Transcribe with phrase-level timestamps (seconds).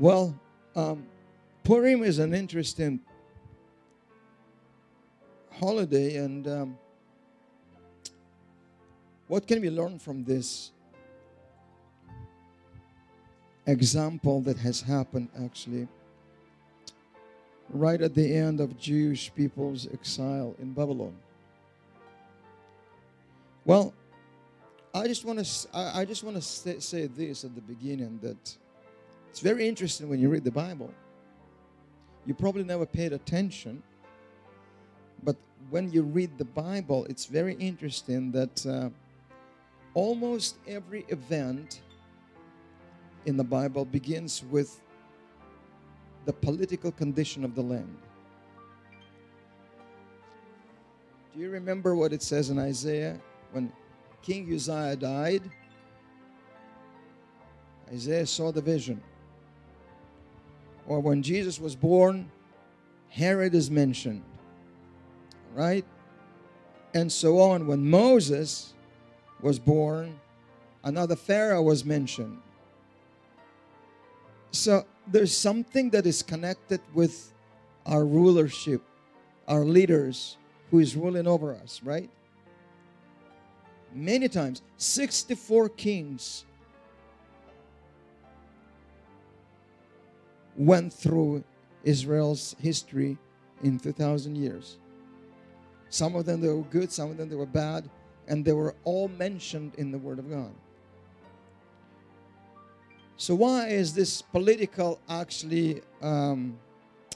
[0.00, 0.34] Well,
[0.74, 1.04] um,
[1.62, 3.00] Purim is an interesting
[5.52, 6.78] holiday, and um,
[9.28, 10.70] what can we learn from this
[13.66, 15.86] example that has happened actually
[17.68, 21.14] right at the end of Jewish people's exile in Babylon?
[23.66, 23.92] Well,
[24.94, 28.56] I just want to I just want to say this at the beginning that
[29.30, 30.92] it's very interesting when you read the Bible.
[32.26, 33.80] You probably never paid attention,
[35.22, 35.36] but
[35.70, 38.90] when you read the Bible, it's very interesting that uh,
[39.94, 41.80] almost every event
[43.24, 44.80] in the Bible begins with
[46.24, 47.96] the political condition of the land.
[51.32, 53.20] Do you remember what it says in Isaiah
[53.52, 53.72] when
[54.22, 55.42] King Uzziah died?
[57.92, 59.00] Isaiah saw the vision.
[60.90, 62.28] Or when Jesus was born,
[63.10, 64.24] Herod is mentioned.
[65.54, 65.84] Right?
[66.94, 67.68] And so on.
[67.68, 68.74] When Moses
[69.40, 70.18] was born,
[70.82, 72.38] another Pharaoh was mentioned.
[74.50, 77.34] So there's something that is connected with
[77.86, 78.82] our rulership,
[79.46, 80.38] our leaders
[80.72, 82.10] who is ruling over us, right?
[83.94, 86.46] Many times, 64 kings
[90.60, 91.42] went through
[91.84, 93.16] Israel's history
[93.62, 94.76] in 2,000 years.
[95.88, 97.88] Some of them they were good, some of them they were bad,
[98.28, 100.52] and they were all mentioned in the Word of God.
[103.16, 106.58] So, why is this political actually um,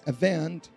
[0.06, 0.70] event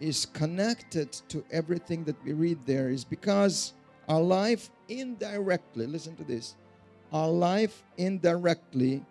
[0.00, 2.88] is connected to everything that we read there?
[2.88, 3.74] Is because
[4.08, 6.54] our life indirectly, listen to this,
[7.12, 9.04] our life indirectly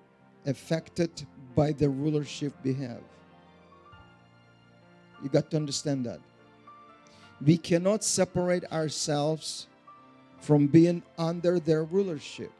[0.45, 1.25] affected
[1.56, 3.02] by the rulership we have.
[5.22, 6.20] You got to understand that.
[7.44, 9.68] We cannot separate ourselves
[10.40, 12.52] from being under their rulership.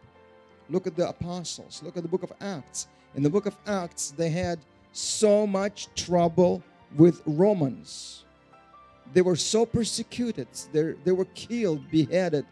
[0.70, 2.88] Look at the apostles, look at the book of Acts.
[3.16, 4.60] In the book of Acts, they had
[4.94, 6.64] so much trouble
[6.96, 8.24] with Romans.
[9.14, 12.46] They were so persecuted, they they were killed, beheaded,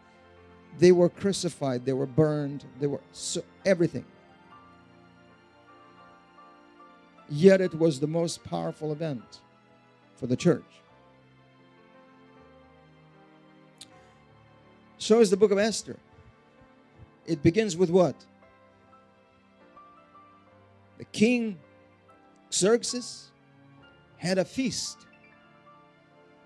[0.78, 4.04] they were crucified, they were burned, they were so everything.
[7.34, 9.40] Yet it was the most powerful event
[10.16, 10.82] for the church.
[14.98, 15.96] So is the book of Esther.
[17.26, 18.14] It begins with what?
[20.98, 21.58] The king
[22.52, 23.30] Xerxes
[24.18, 24.98] had a feast.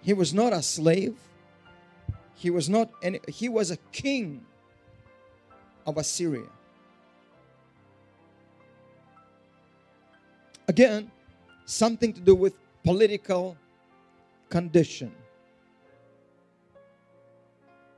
[0.03, 1.17] He was not a slave.
[2.37, 4.47] He was not any, he was a king
[5.85, 6.47] of Assyria.
[10.76, 11.10] Again,
[11.64, 12.53] something to do with
[12.84, 13.56] political
[14.50, 15.10] condition.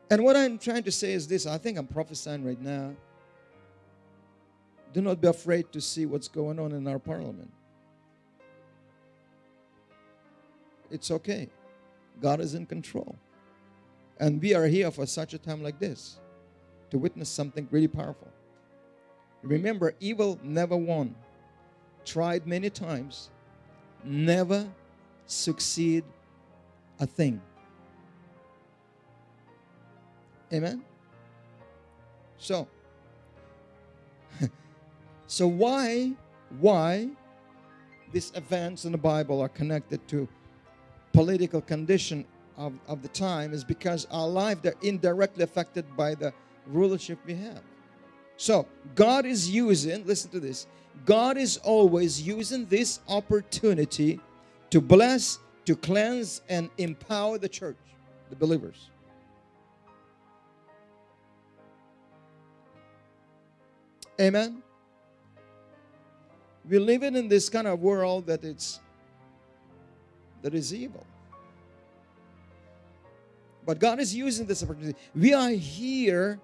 [0.09, 2.95] And what I'm trying to say is this I think I'm prophesying right now.
[4.93, 7.51] Do not be afraid to see what's going on in our parliament.
[10.89, 11.49] It's okay.
[12.23, 13.17] God is in control.
[14.21, 16.21] And we are here for such a time like this
[16.91, 18.29] to witness something really powerful.
[19.43, 21.17] Remember, evil never won
[22.09, 23.31] tried many times,
[24.03, 24.67] never
[25.27, 26.05] succeed
[26.99, 27.41] a thing.
[30.53, 30.83] Amen?
[32.39, 32.67] So,
[35.27, 36.13] so why,
[36.61, 37.09] why
[38.13, 40.27] these events in the Bible are connected to
[41.13, 42.25] political condition
[42.57, 46.33] of, of the time is because our life they're indirectly affected by the
[46.67, 47.63] rulership we have.
[48.39, 50.69] So God is using, listen to this,
[51.05, 54.21] God is always using this opportunity
[54.71, 57.77] to bless, to cleanse, and empower the church,
[58.31, 58.91] the believers.
[64.21, 64.63] Amen.
[66.69, 68.79] We live in this kind of world that it's
[70.43, 71.05] that is evil.
[73.67, 74.97] But God is using this opportunity.
[75.15, 76.39] We are here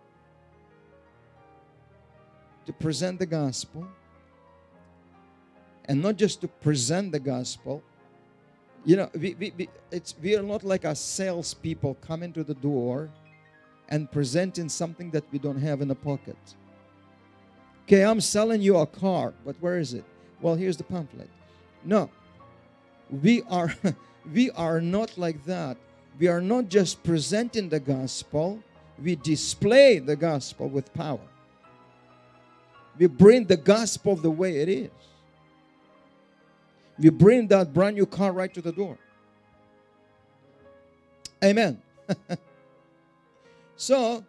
[2.66, 3.86] to present the gospel
[5.86, 7.82] and not just to present the gospel.
[8.84, 12.54] You know, we, we, we, it's, we are not like a salespeople coming to the
[12.54, 13.10] door
[13.88, 16.36] and presenting something that we don't have in the pocket.
[17.84, 20.04] Okay, I'm selling you a car, but where is it?
[20.40, 21.28] Well, here's the pamphlet.
[21.84, 22.10] No,
[23.22, 23.74] we are
[24.32, 25.76] we are not like that.
[26.18, 28.62] We are not just presenting the gospel,
[29.02, 31.20] we display the gospel with power.
[32.98, 34.90] We bring the gospel the way it is.
[36.98, 38.98] We bring that brand new car right to the door.
[41.42, 41.82] Amen.
[43.76, 44.24] so,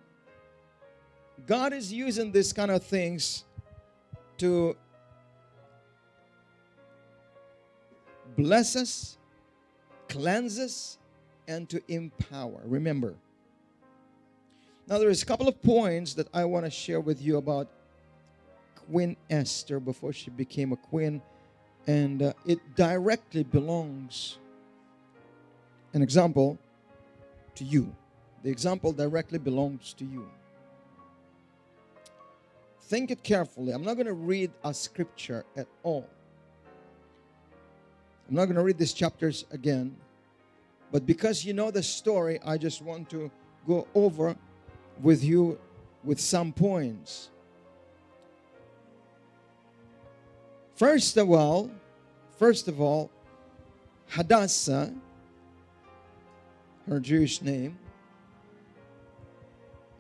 [1.46, 3.44] God is using these kind of things
[4.40, 4.76] to
[8.36, 9.18] bless us,
[10.10, 10.98] cleanse us,
[11.48, 12.62] and to empower.
[12.66, 13.14] Remember.
[14.88, 17.70] Now, there's a couple of points that I want to share with you about
[18.90, 21.22] Queen Esther before she became a queen,
[21.88, 24.38] and uh, it directly belongs,
[25.94, 26.58] an example,
[27.56, 27.94] to you.
[28.44, 30.30] The example directly belongs to you.
[32.82, 33.72] Think it carefully.
[33.72, 36.08] I'm not going to read a scripture at all.
[38.30, 39.96] I'm not going to read these chapters again.
[40.92, 43.32] But because you know the story, I just want to
[43.68, 44.36] go over
[45.02, 45.60] with you
[46.04, 47.32] with some points.
[50.76, 51.72] First of all,
[52.38, 53.10] first of all,
[54.10, 54.94] Hadassah,
[56.88, 57.78] her Jewish name,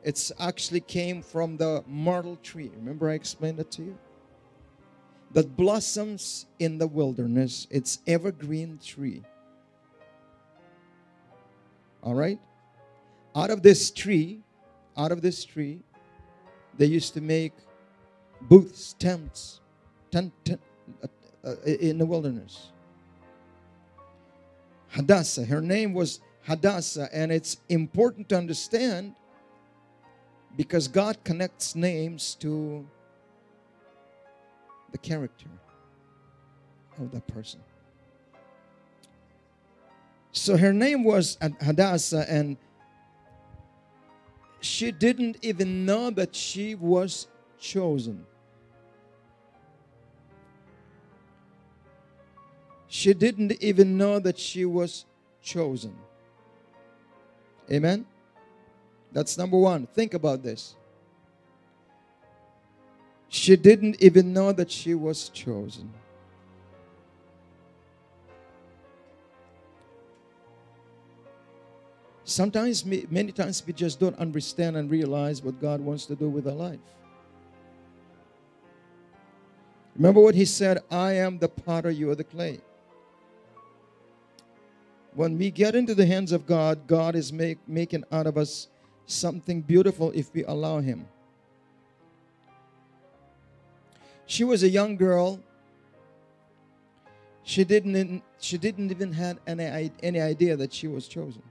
[0.03, 2.69] it's actually came from the myrtle tree.
[2.75, 3.97] Remember I explained it to you?
[5.31, 7.67] That blossoms in the wilderness.
[7.71, 9.23] It's evergreen tree.
[12.03, 12.39] All right?
[13.33, 14.41] Out of this tree,
[14.97, 15.79] out of this tree,
[16.77, 17.53] they used to make
[18.41, 19.61] booths, tents,
[20.11, 20.61] tent, tent
[21.03, 21.07] uh,
[21.47, 22.71] uh, in the wilderness.
[24.89, 29.15] Hadassah, her name was Hadassah, and it's important to understand
[30.55, 32.87] because God connects names to
[34.91, 35.49] the character
[36.97, 37.59] of that person.
[40.31, 42.57] So her name was Hadassah, and
[44.61, 47.27] she didn't even know that she was
[47.59, 48.25] chosen.
[52.95, 55.03] She didn't even know that she was
[55.41, 55.93] chosen.
[57.69, 58.05] Amen.
[59.11, 59.85] That's number one.
[59.87, 60.77] Think about this.
[63.27, 65.91] She didn't even know that she was chosen.
[72.23, 76.47] Sometimes, many times, we just don't understand and realize what God wants to do with
[76.47, 76.79] our life.
[79.97, 82.61] Remember what He said I am the potter, you are the clay.
[85.15, 88.67] When we get into the hands of God, God is make, making out of us
[89.05, 91.07] something beautiful if we allow Him.
[94.25, 95.39] She was a young girl.
[97.43, 101.43] She didn't, she didn't even have any, any idea that she was chosen.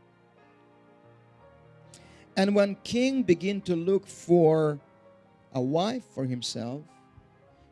[2.37, 4.79] And when King began to look for
[5.55, 6.83] a wife for himself,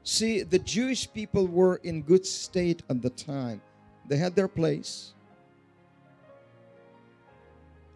[0.04, 3.60] see, the Jewish people were in good state at the time.
[4.08, 5.14] They had their place,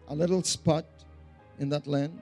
[0.07, 0.85] a little spot
[1.59, 2.21] in that land.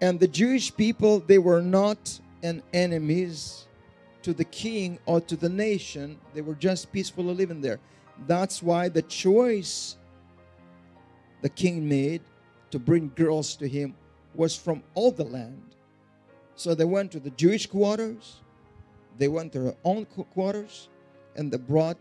[0.00, 3.66] And the Jewish people, they were not an enemies
[4.22, 6.18] to the king or to the nation.
[6.34, 7.80] They were just peacefully living there.
[8.26, 9.96] That's why the choice
[11.42, 12.22] the king made
[12.70, 13.94] to bring girls to him
[14.34, 15.62] was from all the land.
[16.56, 18.40] So they went to the Jewish quarters,
[19.18, 20.88] they went to their own quarters,
[21.36, 21.98] and they brought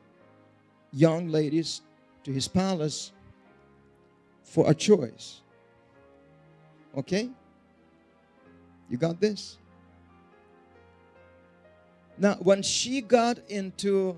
[0.92, 1.82] young ladies
[2.24, 3.12] to his palace
[4.46, 5.42] for a choice.
[6.96, 7.30] Okay?
[8.90, 9.58] You got this?
[12.18, 14.18] Now, when she got into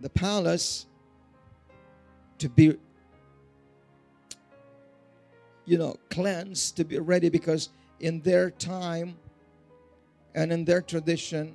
[0.00, 0.86] the palace
[2.38, 2.76] to be,
[5.64, 7.68] you know, cleansed, to be ready, because
[8.00, 9.16] in their time
[10.34, 11.54] and in their tradition,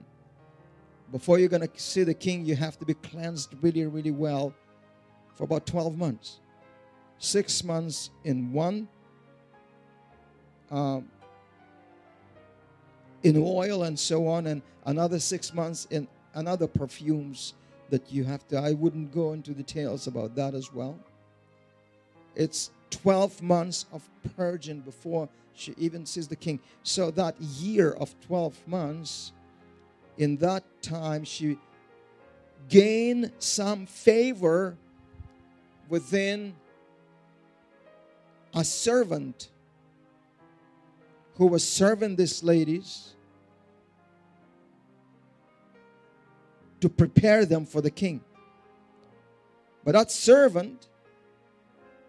[1.12, 4.54] before you're going to see the king, you have to be cleansed really, really well
[5.36, 6.40] for about 12 months.
[7.24, 8.88] Six months in one
[10.72, 11.08] um,
[13.22, 17.54] in oil and so on, and another six months in another perfumes
[17.92, 18.58] that you have to.
[18.58, 20.98] I wouldn't go into details about that as well.
[22.36, 26.60] It's 12 months of purging before she even sees the king.
[26.82, 29.34] So that year of 12 months,
[30.18, 31.60] in that time, she
[32.68, 34.76] gained some favor
[35.90, 36.56] within
[38.54, 39.50] a servant
[41.36, 43.14] who was serving these ladies
[46.82, 48.22] to prepare them for the king.
[49.84, 50.88] But that servant,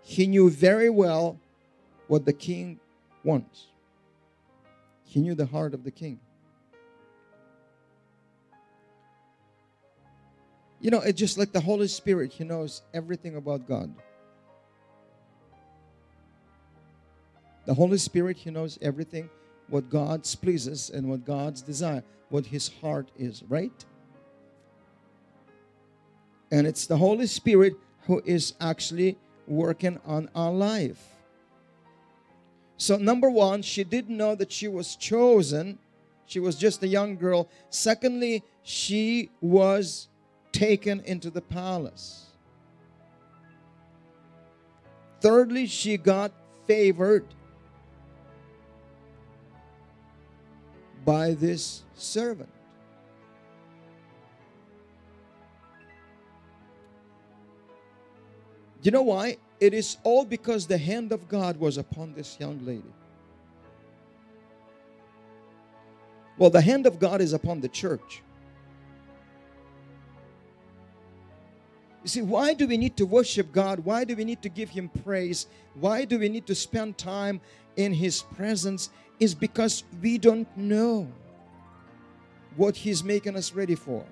[0.03, 1.39] he knew very well
[2.09, 2.81] what the king
[3.25, 3.69] wants.
[5.05, 6.19] He knew the heart of the king.
[10.81, 13.95] You know, it's just like the Holy Spirit, He knows everything about God.
[17.65, 19.31] The Holy Spirit, He knows everything
[19.69, 23.85] what God's pleases and what God's desire, what His heart is, right?
[26.51, 27.75] And it's the Holy Spirit
[28.07, 29.17] who is actually
[29.47, 31.03] working on our life.
[32.77, 35.79] So, number one, she didn't know that she was chosen.
[36.27, 37.49] She was just a young girl.
[37.71, 40.09] Secondly, she was
[40.51, 42.27] taken into the palace.
[45.21, 46.33] Thirdly, she got
[46.67, 47.25] favored
[51.05, 52.49] by this servant.
[58.83, 59.37] You know why?
[59.61, 62.83] It is all because the hand of God was upon this young lady.
[66.37, 68.23] Well, the hand of God is upon the church.
[72.03, 73.81] You see, why do we need to worship God?
[73.81, 75.47] Why do we need to give Him praise?
[75.75, 77.41] Why do we need to spend time
[77.77, 78.91] in His presence?
[79.23, 81.07] Is because we don't know
[82.57, 84.05] what He's making us ready for.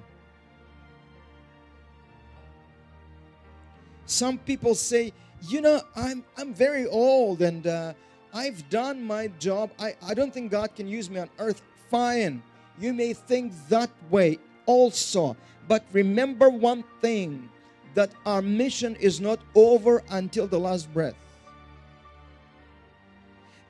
[4.06, 5.12] Some people say,
[5.48, 7.94] you know, I'm, I'm very old and uh,
[8.32, 9.72] I've done my job.
[9.80, 11.60] I, I don't think God can use me on earth.
[11.90, 12.40] Fine.
[12.78, 15.36] You may think that way also.
[15.66, 17.48] But remember one thing
[17.94, 21.16] that our mission is not over until the last breath.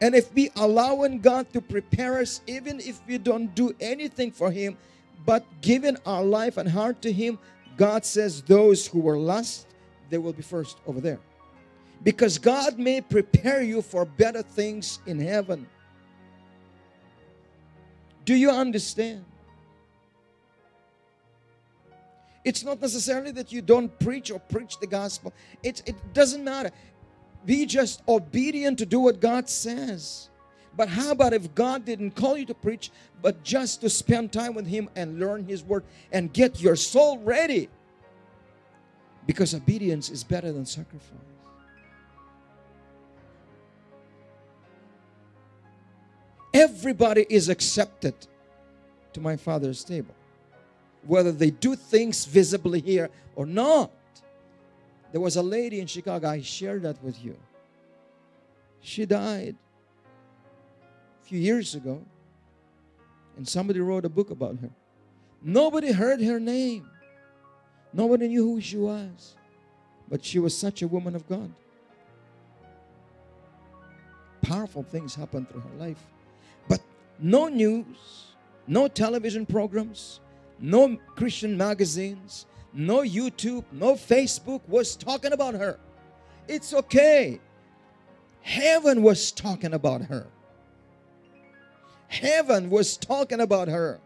[0.01, 4.51] And if we allowing God to prepare us, even if we don't do anything for
[4.51, 4.77] Him,
[5.27, 7.39] but giving our life and heart to Him,
[7.77, 9.67] God says those who were last,
[10.09, 11.19] they will be first over there.
[12.03, 15.67] Because God may prepare you for better things in heaven.
[18.25, 19.25] Do you understand?
[22.43, 25.33] It's not necessarily that you don't preach or preach the gospel.
[25.63, 26.71] It, it doesn't matter.
[27.45, 30.29] Be just obedient to do what God says.
[30.77, 32.91] But how about if God didn't call you to preach,
[33.23, 37.19] but just to spend time with Him and learn His word and get your soul
[37.19, 37.69] ready?
[39.27, 41.19] Because obedience is better than sacrifice.
[46.53, 48.15] Everybody is accepted
[49.13, 50.15] to my Father's table
[51.07, 53.91] whether they do things visibly here or not.
[55.13, 57.37] There was a lady in Chicago, I shared that with you.
[58.81, 59.57] She died
[61.23, 62.03] a few years ago,
[63.37, 64.71] and somebody wrote a book about her.
[65.43, 66.89] Nobody heard her name,
[67.93, 69.37] nobody knew who she was,
[70.09, 71.53] but she was such a woman of God.
[74.43, 76.03] Powerful things happened through her life,
[76.69, 76.81] but
[77.19, 78.35] no news,
[78.67, 80.21] no television programs,
[80.59, 85.79] no Christian magazines, no YouTube, no Facebook was talking about her.
[86.49, 87.41] It's okay.
[88.43, 90.27] Heaven was talking about her.
[92.09, 94.01] Heaven was talking about her.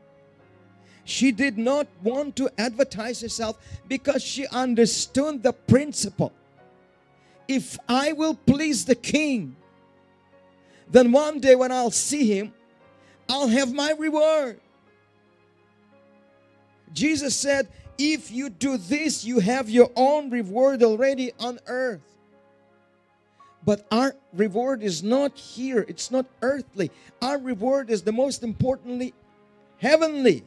[1.04, 6.32] She did not want to advertise herself because she understood the principle.
[7.46, 9.56] If I will please the king,
[10.90, 12.54] then one day when I'll see him,
[13.28, 14.60] I'll have my reward.
[16.92, 22.00] Jesus said, if you do this, you have your own reward already on earth.
[23.64, 26.90] But our reward is not here, it's not earthly.
[27.22, 29.14] Our reward is the most importantly
[29.78, 30.44] heavenly.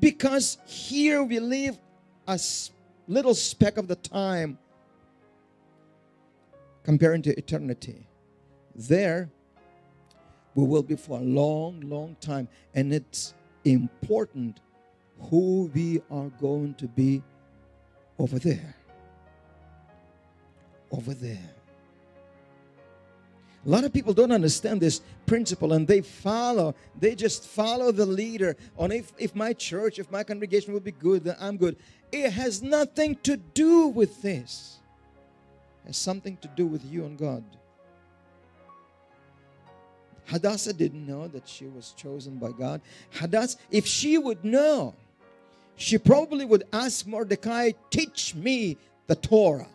[0.00, 1.78] Because here we live
[2.26, 2.38] a
[3.06, 4.58] little speck of the time
[6.84, 8.06] comparing to eternity.
[8.74, 9.30] There,
[10.54, 12.48] we will be for a long, long time.
[12.74, 14.60] And it's important
[15.20, 17.22] who we are going to be
[18.18, 18.74] over there.
[20.90, 21.50] Over there.
[23.66, 28.06] A lot of people don't understand this principle and they follow, they just follow the
[28.06, 31.76] leader on if, if my church, if my congregation will be good, then I'm good.
[32.10, 34.78] It has nothing to do with this.
[35.84, 37.44] It has something to do with you and God.
[40.26, 42.80] Hadassah didn't know that she was chosen by God.
[43.10, 44.94] Hadassah, if she would know,
[45.78, 49.68] she probably would ask Mordecai, Teach me the Torah.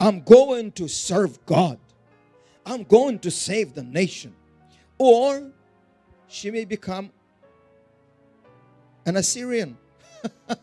[0.00, 1.78] I'm going to serve God,
[2.64, 4.34] I'm going to save the nation.
[4.98, 5.50] Or
[6.28, 7.10] she may become
[9.04, 9.76] an Assyrian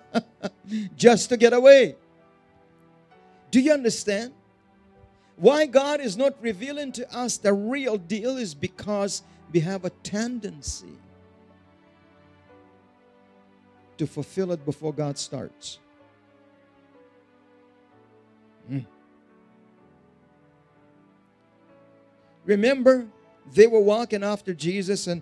[0.95, 1.95] just to get away.
[3.51, 4.31] Do you understand?
[5.35, 9.89] Why God is not revealing to us the real deal is because we have a
[9.89, 10.97] tendency
[13.99, 15.77] to fulfill it before God starts.
[18.71, 18.85] Mm.
[22.45, 23.05] Remember,
[23.53, 25.21] they were walking after Jesus, and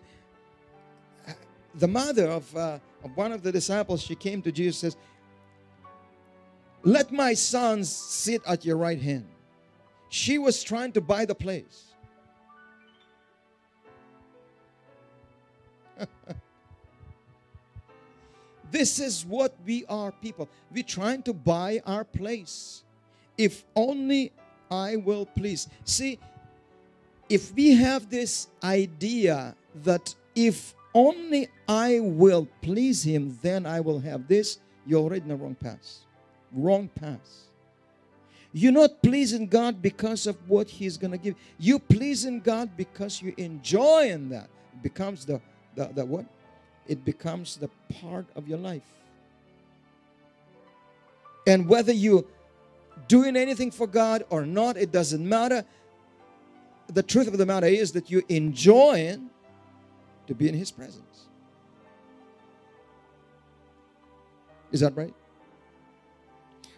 [1.73, 4.95] the mother of, uh, of one of the disciples, she came to Jesus says,
[6.83, 9.25] Let my sons sit at your right hand.
[10.09, 11.85] She was trying to buy the place.
[18.71, 20.49] this is what we are, people.
[20.71, 22.83] We're trying to buy our place.
[23.37, 24.31] If only
[24.69, 25.67] I will please.
[25.85, 26.19] See,
[27.29, 33.99] if we have this idea that if only I will please Him, then I will
[33.99, 35.99] have this, you're already in the wrong path.
[36.51, 37.47] Wrong path.
[38.53, 41.35] You're not pleasing God because of what He's going to give.
[41.59, 44.49] You pleasing God because you enjoy in that.
[44.73, 45.41] It becomes the,
[45.75, 46.25] the, the what?
[46.87, 47.69] It becomes the
[48.01, 48.83] part of your life.
[51.45, 52.25] And whether you're
[53.07, 55.63] doing anything for God or not, it doesn't matter.
[56.87, 59.29] The truth of the matter is that you're enjoying
[60.27, 61.27] to be in His presence.
[64.71, 65.13] Is that right?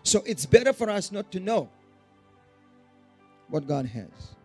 [0.03, 1.69] So it's better for us not to know
[3.49, 4.35] what God has.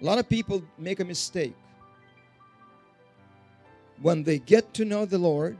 [0.00, 1.54] A lot of people make a mistake.
[4.00, 5.58] When they get to know the Lord,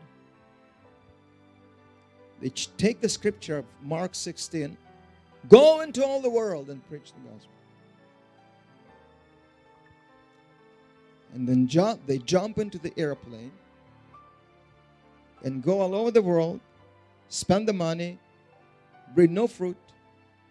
[2.40, 4.76] they take the scripture of Mark 16
[5.48, 7.50] go into all the world and preach the gospel.
[11.32, 13.52] And then jump, they jump into the airplane
[15.42, 16.60] and go all over the world,
[17.28, 18.18] spend the money,
[19.14, 19.76] bring no fruit,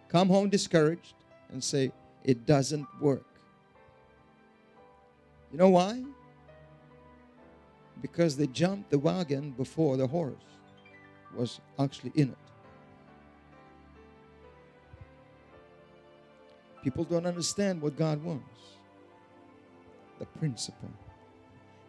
[0.07, 1.13] come home discouraged,
[1.51, 1.91] and say,
[2.23, 3.28] It doesn't work.
[5.51, 6.03] You know why?
[8.01, 10.35] Because they jumped the wagon before the horse
[11.35, 12.37] was actually in it.
[16.83, 18.45] People don't understand what God wants.
[20.19, 20.89] The principle.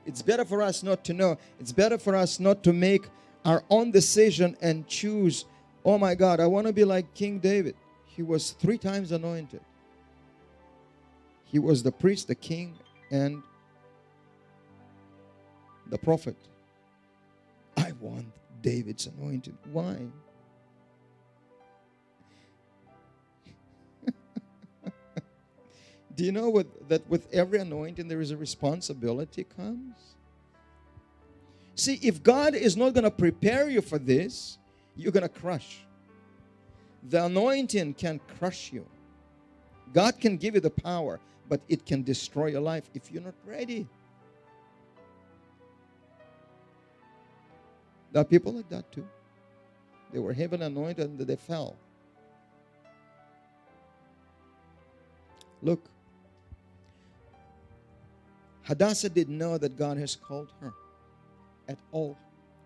[0.04, 1.38] It's better for us not to know.
[1.60, 3.06] It's better for us not to make
[3.44, 5.44] our own decision and choose,
[5.84, 7.76] oh my God, I want to be like King David.
[8.06, 9.60] He was three times anointed.
[11.44, 12.74] He was the priest, the king,
[13.10, 13.42] and
[15.90, 16.36] the prophet.
[17.76, 18.26] I want
[18.62, 19.58] David's anointing.
[19.72, 19.96] Why?
[26.16, 29.96] Do you know that with every anointing there is a responsibility comes?
[31.74, 34.58] See, if God is not going to prepare you for this,
[34.96, 35.80] you're going to crush.
[37.08, 38.86] The anointing can crush you.
[39.92, 43.34] God can give you the power, but it can destroy your life if you're not
[43.46, 43.88] ready.
[48.12, 49.06] There are people like that too.
[50.12, 51.76] They were heaven anointed and they fell.
[55.62, 55.84] Look,
[58.62, 60.72] Hadassah didn't know that God has called her
[61.68, 62.16] at all.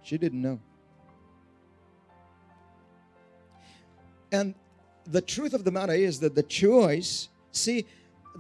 [0.03, 0.61] She didn't know.
[4.33, 4.55] And
[5.07, 7.87] the truth of the matter is that the choice, see,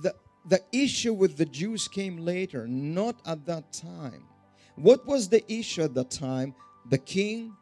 [0.02, 0.14] the,
[0.46, 4.24] the issue with the Jews came later, not at that time.
[4.76, 6.54] What was the issue at that time?
[6.90, 7.56] The king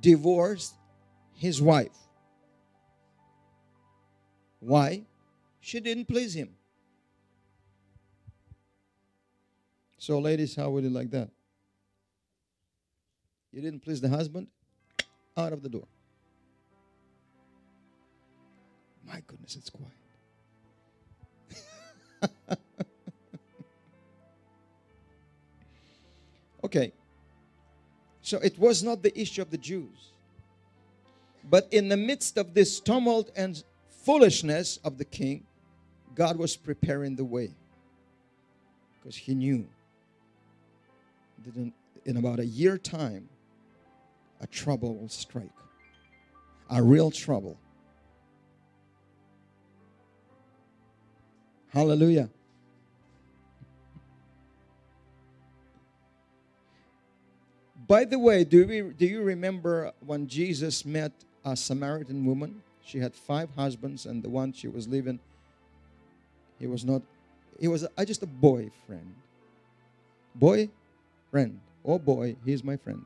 [0.00, 0.74] divorced
[1.34, 1.96] his wife.
[4.60, 5.04] Why?
[5.60, 6.50] She didn't please him.
[9.98, 11.28] So, ladies, how would you like that?
[13.52, 14.46] You didn't please the husband?
[15.36, 15.86] Out of the door.
[19.06, 19.92] My goodness, it's quiet.
[26.64, 26.92] okay.
[28.30, 30.12] So it was not the issue of the Jews.
[31.42, 33.60] But in the midst of this tumult and
[34.04, 35.44] foolishness of the king,
[36.14, 37.50] God was preparing the way.
[38.94, 39.66] Because he knew
[41.44, 41.72] that in,
[42.04, 43.28] in about a year time,
[44.40, 45.50] a trouble will strike.
[46.70, 47.58] A real trouble.
[51.70, 52.30] Hallelujah.
[57.90, 61.10] By the way, do, we, do you remember when Jesus met
[61.44, 62.62] a Samaritan woman?
[62.84, 65.18] She had five husbands, and the one she was living,
[66.60, 67.02] he was not,
[67.58, 69.12] he was a, just a boyfriend.
[70.36, 70.68] Boy,
[71.32, 71.58] friend.
[71.84, 73.04] Oh boy, he's my friend.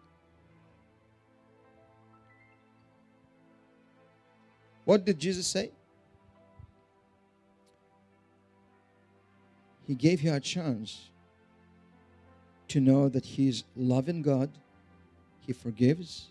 [4.84, 5.70] What did Jesus say?
[9.86, 11.08] He gave her a chance
[12.68, 14.50] to know that He's loving God,
[15.46, 16.28] He forgives,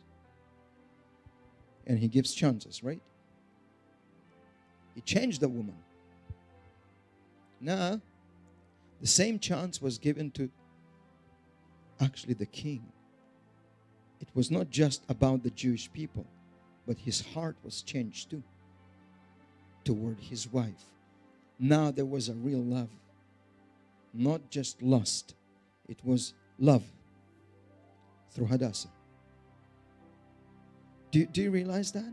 [1.85, 3.01] and He gives chances, right?
[4.95, 5.75] He changed the woman.
[7.59, 8.01] Now,
[9.01, 10.49] the same chance was given to
[11.99, 12.83] actually the king.
[14.21, 16.25] It was not just about the Jewish people,
[16.87, 18.43] but his heart was changed too
[19.83, 20.85] toward his wife.
[21.59, 22.89] Now there was a real love,
[24.13, 25.35] not just lust,
[25.89, 26.83] it was love
[28.31, 28.92] through Hadassah.
[31.13, 32.11] Do, do you realize that?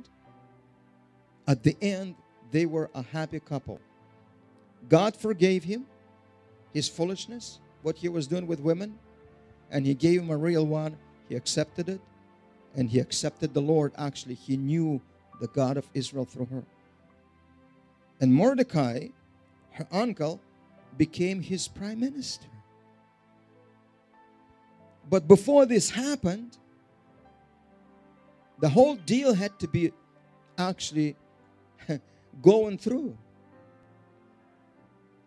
[1.49, 2.17] At the end,
[2.51, 3.81] they were a happy couple.
[4.91, 5.87] God forgave him
[6.75, 8.99] his foolishness, what he was doing with women,
[9.71, 10.99] and he gave him a real one.
[11.31, 12.01] He accepted it,
[12.77, 13.93] and he accepted the Lord.
[13.97, 15.01] Actually, he knew
[15.41, 16.65] the God of Israel through her.
[18.21, 19.09] And Mordecai,
[19.71, 20.41] her uncle,
[20.99, 22.49] became his prime minister.
[25.09, 26.59] But before this happened,
[28.61, 29.93] the whole deal had to be
[30.59, 31.17] actually
[32.43, 33.17] going through.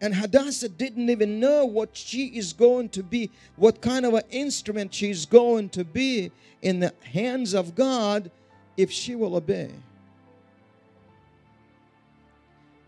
[0.02, 4.24] And Hadassah didn't even know what she is going to be, what kind of an
[4.30, 8.30] instrument she's going to be in the hands of God
[8.76, 9.72] if she will obey.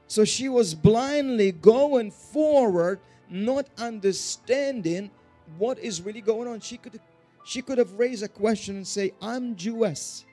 [0.07, 5.09] So she was blindly going forward, not understanding
[5.57, 6.59] what is really going on.
[6.59, 6.99] She could
[7.45, 10.25] she could have raised a question and say, I'm Jewess.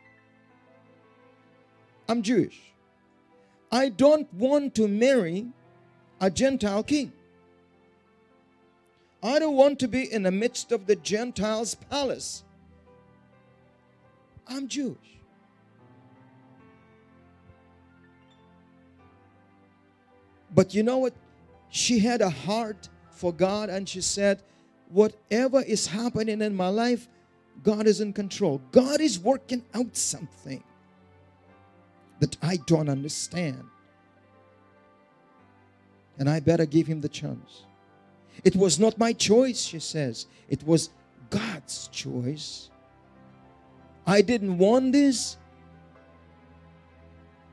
[2.13, 2.61] I'm Jewish.
[3.71, 5.47] I don't want to marry
[6.21, 7.11] a Gentile king.
[9.23, 12.45] I don't want to be in the midst of the Gentiles' palace.
[14.47, 14.99] I'm Jewish.
[20.55, 21.15] But you know what?
[21.71, 24.43] She had a heart for God and she said,
[24.91, 27.09] Whatever is happening in my life,
[27.63, 28.61] God is in control.
[28.71, 30.63] God is working out something
[32.23, 33.65] that I don't understand
[36.21, 37.65] and I better give him the chance.
[38.45, 40.29] It was not my choice, she says.
[40.49, 40.91] It was
[41.31, 42.71] God's choice.
[44.07, 45.37] I didn't want this.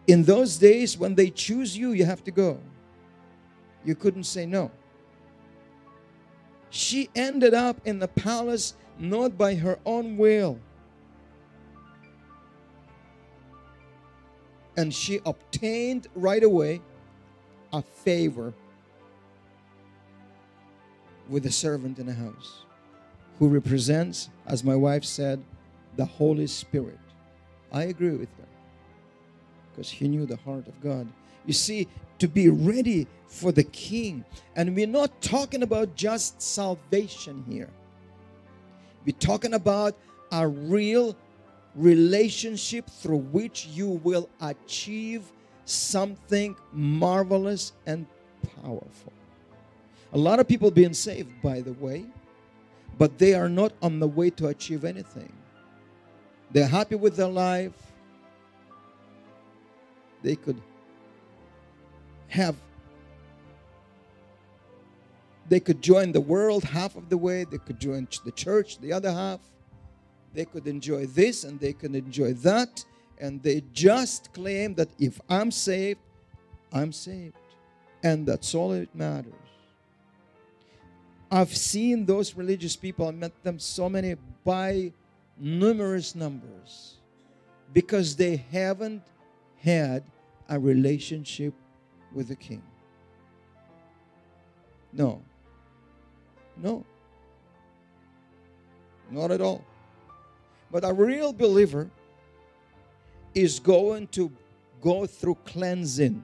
[0.05, 2.59] In those days, when they choose you, you have to go.
[3.83, 4.69] You couldn't say no.
[6.69, 10.59] She ended up in the palace not by her own will.
[14.79, 16.79] And she obtained right away
[17.73, 18.53] a favor
[21.27, 22.63] with the servant in the house
[23.39, 25.43] who represents, as my wife said,
[25.97, 26.97] the Holy Spirit.
[27.73, 28.47] I agree with her
[29.69, 31.09] because he knew the heart of God.
[31.45, 31.89] You see,
[32.19, 34.23] to be ready for the King.
[34.55, 37.69] And we're not talking about just salvation here,
[39.05, 39.97] we're talking about
[40.31, 41.17] a real
[41.75, 45.31] relationship through which you will achieve
[45.65, 48.05] something marvelous and
[48.61, 49.13] powerful.
[50.13, 52.05] A lot of people being saved, by the way,
[52.97, 55.31] but they are not on the way to achieve anything.
[56.51, 57.73] They're happy with their life.
[60.23, 60.59] They could
[62.27, 62.55] have
[65.47, 68.93] they could join the world half of the way, they could join the church the
[68.93, 69.39] other half.
[70.33, 72.85] They could enjoy this and they could enjoy that
[73.19, 75.99] and they just claim that if I'm saved,
[76.71, 77.35] I'm saved.
[78.01, 79.33] And that's all it matters.
[81.29, 84.91] I've seen those religious people, I met them so many by
[85.37, 86.95] numerous numbers
[87.73, 89.03] because they haven't
[89.57, 90.03] had
[90.47, 91.53] a relationship
[92.13, 92.63] with the king.
[94.91, 95.21] No.
[96.57, 96.83] No.
[99.11, 99.63] Not at all.
[100.71, 101.89] But a real believer
[103.33, 104.31] is going to
[104.81, 106.23] go through cleansing.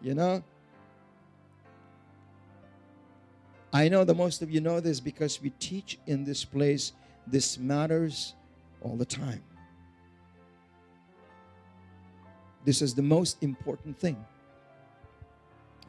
[0.00, 0.42] You know?
[3.72, 6.92] I know that most of you know this because we teach in this place.
[7.26, 8.34] This matters
[8.82, 9.42] all the time.
[12.64, 14.22] This is the most important thing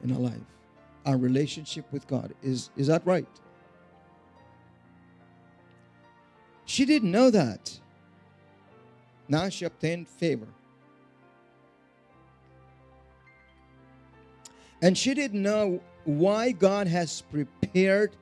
[0.04, 0.34] in our life.
[1.06, 2.34] Our relationship with God.
[2.42, 3.28] Is, is that right?
[6.74, 7.80] She didn't know that.
[9.28, 10.48] Now she obtained favor.
[14.82, 18.16] And she didn't know why God has prepared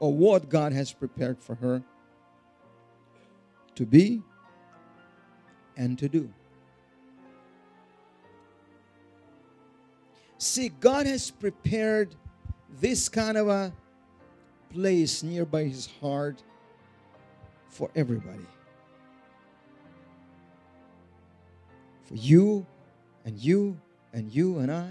[0.00, 1.80] or what God has prepared for her
[3.76, 4.20] to be
[5.76, 6.28] and to do.
[10.38, 12.16] See, God has prepared
[12.80, 13.72] this kind of a
[14.74, 16.42] place nearby His heart
[17.68, 18.46] for everybody.
[22.04, 22.66] For you
[23.24, 23.78] and you
[24.12, 24.90] and you and I.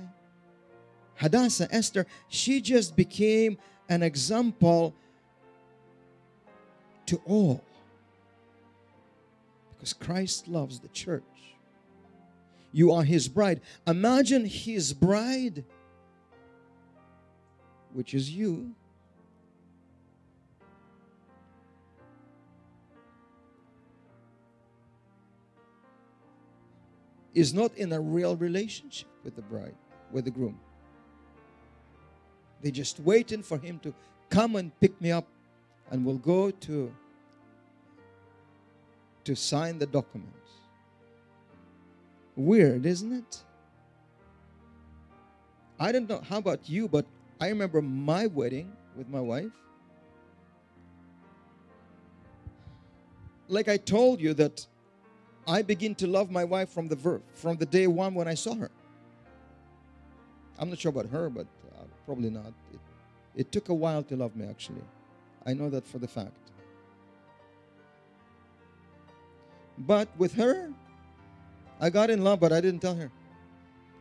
[1.15, 3.58] Hadassah, Esther, she just became
[3.89, 4.93] an example
[7.06, 7.63] to all.
[9.76, 11.24] Because Christ loves the church.
[12.72, 13.62] You are his bride.
[13.86, 15.63] Imagine his bride,
[17.93, 18.74] which is you.
[27.34, 29.76] Is not in a real relationship with the bride,
[30.12, 30.60] with the groom.
[32.62, 33.93] They're just waiting for him to
[34.30, 35.28] come and pick me up
[35.91, 36.93] and we'll go to
[39.24, 40.52] to sign the documents.
[42.36, 43.43] Weird, isn't it?
[45.80, 47.06] I don't know how about you, but
[47.39, 49.52] I remember my wedding with my wife.
[53.48, 54.65] Like I told you that
[55.48, 58.34] I begin to love my wife from the ver- from the day one when I
[58.34, 58.72] saw her.
[60.58, 62.54] I'm not sure about her, but uh, probably not.
[62.72, 62.80] It,
[63.36, 64.84] it took a while to love me, actually.
[65.46, 66.38] I know that for the fact.
[69.78, 70.72] But with her,
[71.80, 73.12] I got in love, but I didn't tell her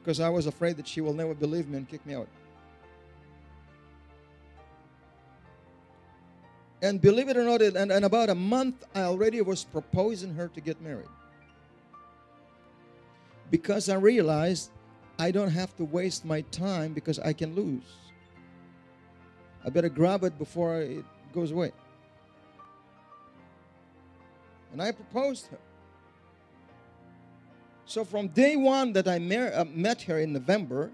[0.00, 2.28] because I was afraid that she will never believe me and kick me out.
[6.82, 10.48] And believe it or not, in, in about a month, I already was proposing her
[10.48, 11.08] to get married.
[13.52, 14.70] Because I realized
[15.18, 17.84] I don't have to waste my time because I can lose.
[19.62, 21.70] I better grab it before it goes away.
[24.72, 25.58] And I proposed her.
[27.84, 30.90] So from day one that I uh, met her in November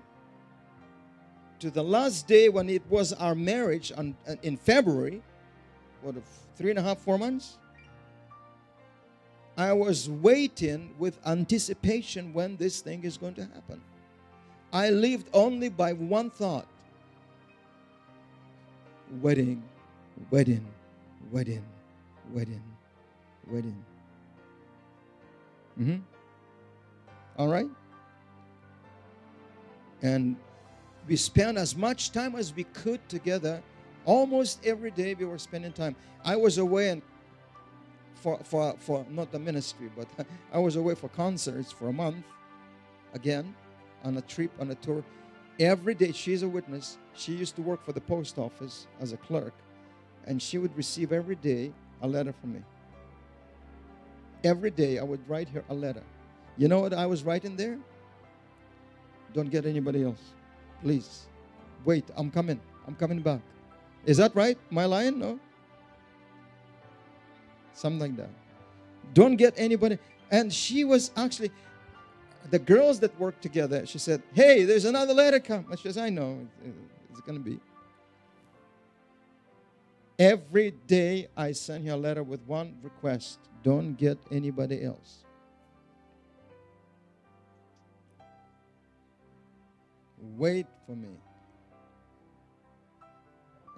[1.60, 5.22] to the last day when it was our marriage on, uh, in February,
[6.02, 6.16] what,
[6.56, 7.58] three and a half, four months?
[9.58, 13.82] I was waiting with anticipation when this thing is going to happen.
[14.72, 16.68] I lived only by one thought
[19.20, 19.64] wedding,
[20.30, 20.64] wedding,
[21.32, 21.64] wedding,
[22.32, 22.62] wedding,
[23.50, 23.84] wedding.
[25.80, 25.96] Mm-hmm.
[27.36, 27.68] All right?
[30.02, 30.36] And
[31.08, 33.60] we spent as much time as we could together.
[34.04, 35.96] Almost every day we were spending time.
[36.24, 37.02] I was away and
[38.18, 40.08] for, for, for not the ministry, but
[40.52, 42.24] I was away for concerts for a month
[43.14, 43.54] again
[44.04, 45.04] on a trip, on a tour.
[45.60, 46.98] Every day, she's a witness.
[47.14, 49.54] She used to work for the post office as a clerk,
[50.26, 52.60] and she would receive every day a letter from me.
[54.44, 56.02] Every day, I would write her a letter.
[56.56, 57.78] You know what I was writing there?
[59.34, 60.20] Don't get anybody else.
[60.82, 61.26] Please.
[61.84, 62.60] Wait, I'm coming.
[62.86, 63.40] I'm coming back.
[64.06, 64.56] Is that right?
[64.70, 65.18] My line?
[65.18, 65.38] No?
[67.78, 68.30] Something like that.
[69.14, 69.98] Don't get anybody.
[70.32, 71.52] And she was actually,
[72.50, 75.64] the girls that worked together, she said, Hey, there's another letter come.
[75.76, 76.44] She says, I know.
[77.10, 77.60] It's going to be.
[80.18, 85.24] Every day I send her a letter with one request don't get anybody else.
[90.36, 91.10] Wait for me.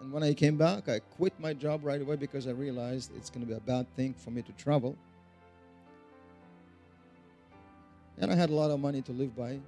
[0.01, 3.29] And when I came back, I quit my job right away because I realized it's
[3.29, 4.97] going to be a bad thing for me to travel.
[8.19, 9.59] And I had a lot of money to live by.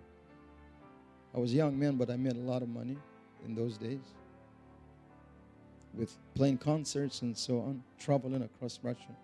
[1.34, 2.96] I was a young man, but I made a lot of money
[3.44, 4.00] in those days
[5.94, 9.14] with playing concerts and so on, traveling across Russia.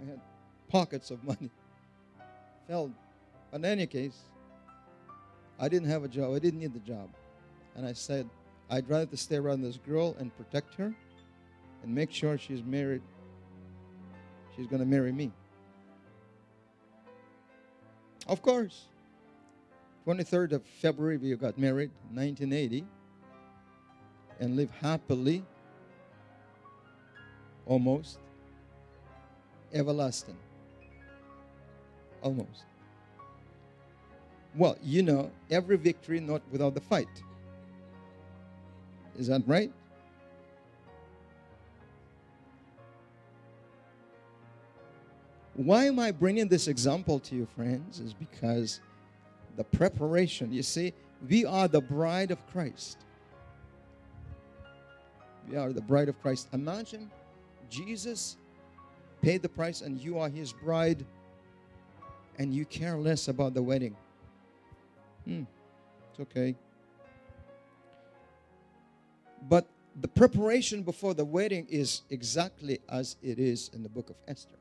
[0.00, 0.20] I had
[0.68, 1.50] pockets of money.
[2.68, 2.90] Felt,
[3.52, 4.16] in any case,
[5.58, 6.34] I didn't have a job.
[6.34, 7.08] I didn't need the job.
[7.74, 8.28] And I said,
[8.70, 10.94] I'd rather to stay around this girl and protect her
[11.82, 13.02] and make sure she's married.
[14.56, 15.32] She's going to marry me.
[18.28, 18.86] Of course.
[20.06, 22.84] 23rd of February, we got married, 1980,
[24.38, 25.44] and live happily,
[27.66, 28.18] almost,
[29.72, 30.36] everlasting.
[32.22, 32.64] Almost.
[34.54, 37.08] Well, you know, every victory not without the fight.
[39.20, 39.70] Is that right?
[45.52, 48.00] Why am I bringing this example to you, friends?
[48.00, 48.80] Is because
[49.58, 50.94] the preparation, you see,
[51.28, 52.96] we are the bride of Christ.
[55.50, 56.48] We are the bride of Christ.
[56.54, 57.10] Imagine
[57.68, 58.38] Jesus
[59.20, 61.04] paid the price and you are his bride
[62.38, 63.94] and you care less about the wedding.
[65.26, 65.42] Hmm,
[66.10, 66.56] it's okay.
[69.48, 69.66] But
[70.00, 74.56] the preparation before the wedding is exactly as it is in the book of Esther.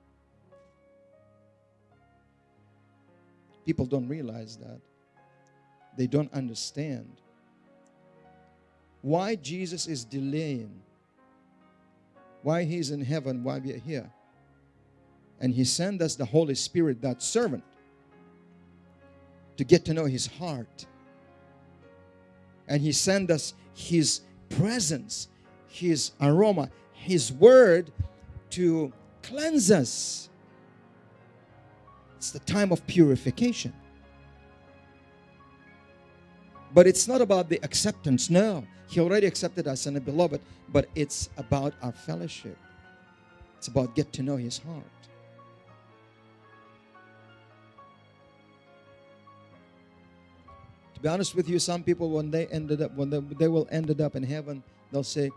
[3.66, 4.80] People don't realize that.
[5.98, 7.08] They don't understand
[9.02, 10.82] why Jesus is delaying,
[12.42, 14.10] why he's in heaven, why we are here.
[15.40, 17.64] And he sent us the Holy Spirit, that servant,
[19.58, 20.86] to get to know his heart.
[22.68, 25.28] And he sent us his presence,
[25.68, 27.92] his aroma, his word
[28.52, 30.30] to cleanse us.
[32.18, 33.74] It's the time of purification.
[36.74, 38.30] But it's not about the acceptance.
[38.30, 42.58] No, He already accepted us and beloved, but it's about our fellowship.
[43.58, 44.84] It's about get to know His heart.
[51.00, 53.66] To be honest with you, some people when they ended up when they, they will
[53.72, 55.32] ended up in heaven, they'll say,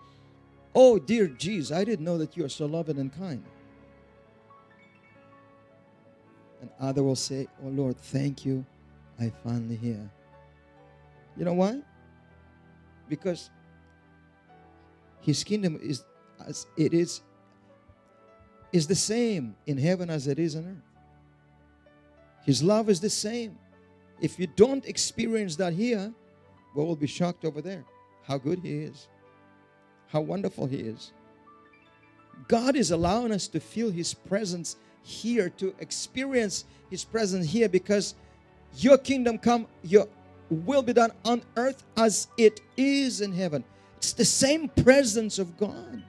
[0.75, 3.45] "Oh dear Jesus, I didn't know that you are so loving and kind."
[6.61, 8.67] And other will say, "Oh Lord, thank you,
[9.21, 10.11] I finally here."
[11.37, 11.81] You know why?
[13.09, 13.49] Because
[15.21, 16.03] his kingdom is
[16.45, 17.21] as it is
[18.73, 21.15] is the same in heaven as it is on earth.
[22.45, 23.57] His love is the same.
[24.23, 26.15] If you don't experience that here,
[26.75, 27.85] we will be shocked over there
[28.23, 29.09] how good he is,
[30.07, 31.13] how wonderful he is.
[32.47, 38.15] God is allowing us to feel his presence here, to experience his presence here because
[38.77, 40.07] your kingdom come, your
[40.51, 43.65] will be done on earth as it is in heaven.
[43.97, 46.01] It's the same presence of God.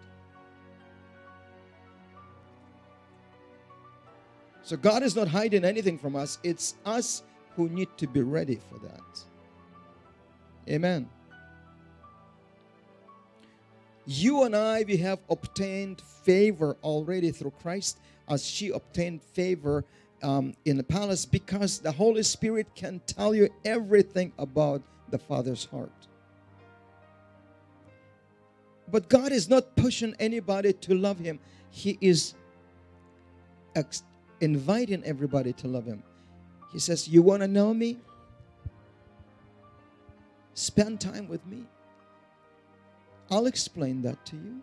[4.62, 6.38] So God is not hiding anything from us.
[6.44, 7.24] It's us
[7.56, 9.24] who need to be ready for that.
[10.70, 11.10] Amen.
[14.06, 19.86] You and I, we have obtained favor already through Christ as she obtained favor
[20.22, 25.66] um, in the palace because the Holy Spirit can tell you everything about the Father's
[25.66, 25.92] heart.
[28.92, 31.40] But God is not pushing anybody to love Him,
[31.70, 32.36] He is
[33.76, 34.04] ex-
[34.42, 36.04] inviting everybody to love Him.
[36.74, 37.98] He says, You want to know me?
[40.56, 41.66] Spend time with me.
[43.32, 44.62] I'll explain that to you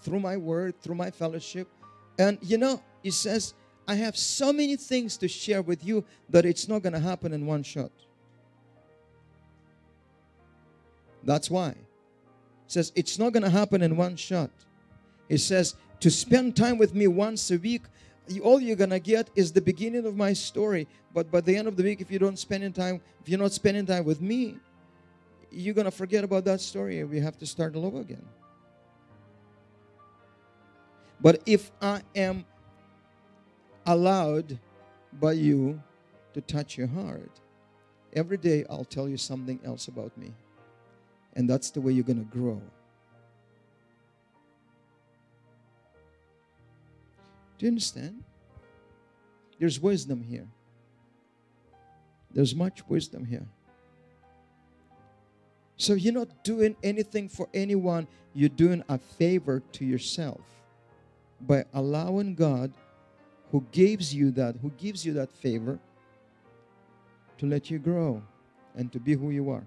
[0.00, 1.68] through my word, through my fellowship.
[2.18, 3.54] And you know, He says,
[3.86, 7.32] I have so many things to share with you that it's not going to happen
[7.32, 7.90] in one shot.
[11.24, 11.70] That's why.
[11.70, 11.76] It
[12.66, 14.50] says it's not going to happen in one shot.
[15.28, 17.82] He says to spend time with me once a week,
[18.42, 20.86] all you're to get is the beginning of my story.
[21.14, 23.52] But by the end of the week, if you don't spend time, if you're not
[23.52, 24.56] spending time with me,
[25.50, 28.24] you're to forget about that story and we have to start all over again.
[31.20, 32.44] But if I am
[33.86, 34.58] allowed
[35.14, 35.82] by you
[36.34, 37.30] to touch your heart.
[38.12, 40.32] Every day I'll tell you something else about me.
[41.34, 42.60] And that's the way you're to grow.
[47.58, 48.22] Do you understand?
[49.58, 50.46] There's wisdom here.
[52.32, 53.46] There's much wisdom here.
[55.76, 60.40] So you're not doing anything for anyone, you're doing a favor to yourself
[61.40, 62.72] by allowing God
[63.52, 65.78] who gives you that, who gives you that favor
[67.38, 68.22] to let you grow
[68.74, 69.64] and to be who you are.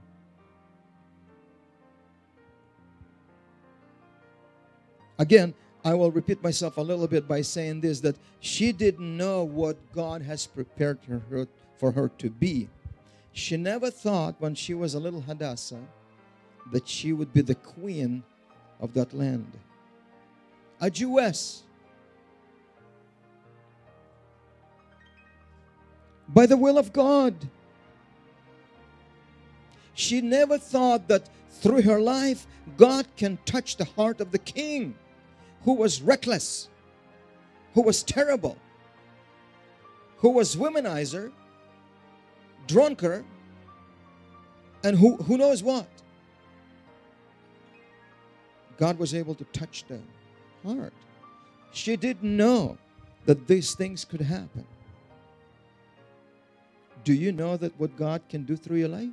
[5.18, 9.44] Again, I will repeat myself a little bit by saying this that she didn't know
[9.44, 12.70] what God has prepared her for her to be.
[13.34, 15.82] She never thought when she was a little Hadassah
[16.72, 18.24] that she would be the queen
[18.80, 19.52] of that land.
[20.80, 21.64] A Jewess
[26.28, 27.36] by the will of God.
[29.94, 34.96] She never thought that through her life, God can touch the heart of the king
[35.64, 36.70] who was reckless,
[37.74, 38.58] who was terrible,
[40.18, 41.32] who was womanizer,
[42.68, 43.24] drunker,
[44.84, 45.88] and who, who knows what.
[48.78, 50.00] God was able to touch the
[50.66, 50.94] heart.
[51.72, 52.78] She didn't know
[53.26, 54.66] that these things could happen.
[57.04, 59.10] Do you know that what God can do through your life?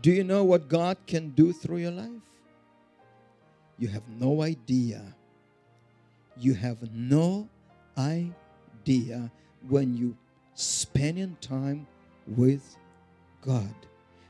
[0.00, 2.10] Do you know what God can do through your life?
[3.78, 5.02] You have no idea.
[6.36, 7.48] You have no
[7.96, 9.30] idea
[9.68, 10.16] when you
[10.54, 11.86] spending time
[12.26, 12.76] with
[13.40, 13.74] God.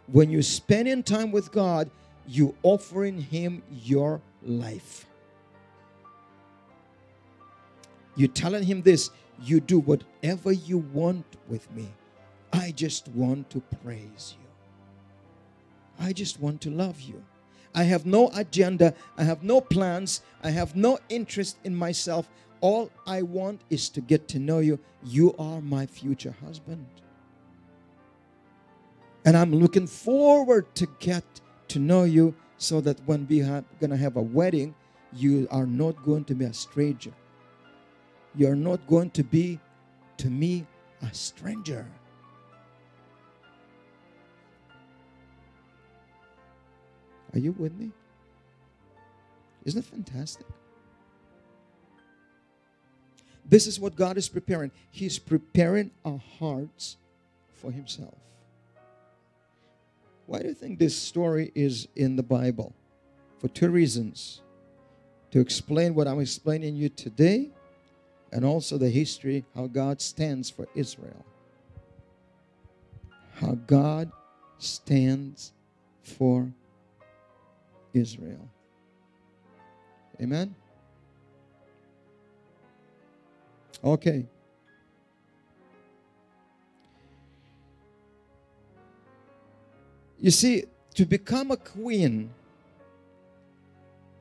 [0.06, 1.90] When you're spending time with God,
[2.26, 5.06] you offering Him your life.
[8.16, 9.10] You're telling Him this
[9.42, 11.88] you do whatever you want with me.
[12.52, 14.43] I just want to praise you.
[15.99, 17.22] I just want to love you.
[17.74, 18.95] I have no agenda.
[19.16, 20.22] I have no plans.
[20.42, 22.28] I have no interest in myself.
[22.61, 24.78] All I want is to get to know you.
[25.05, 26.86] You are my future husband.
[29.24, 31.24] And I'm looking forward to get
[31.68, 34.74] to know you so that when we are going to have a wedding,
[35.12, 37.12] you are not going to be a stranger.
[38.34, 39.61] You are not going to be,
[40.18, 40.66] to me,
[41.03, 41.86] a stranger.
[47.35, 47.91] Are you with me?
[49.64, 50.47] Isn't it fantastic?
[53.45, 54.70] This is what God is preparing.
[54.91, 56.97] He's preparing our hearts
[57.53, 58.14] for Himself.
[60.26, 62.72] Why do you think this story is in the Bible?
[63.39, 64.41] For two reasons
[65.32, 67.51] to explain what I'm explaining you today
[68.32, 71.24] and also the history how God stands for Israel.
[73.35, 74.11] How God
[74.59, 75.53] stands
[76.03, 76.49] for
[77.95, 78.49] Israel.
[80.20, 80.55] Amen?
[83.82, 84.26] Okay.
[90.18, 90.64] You see,
[90.95, 92.30] to become a queen,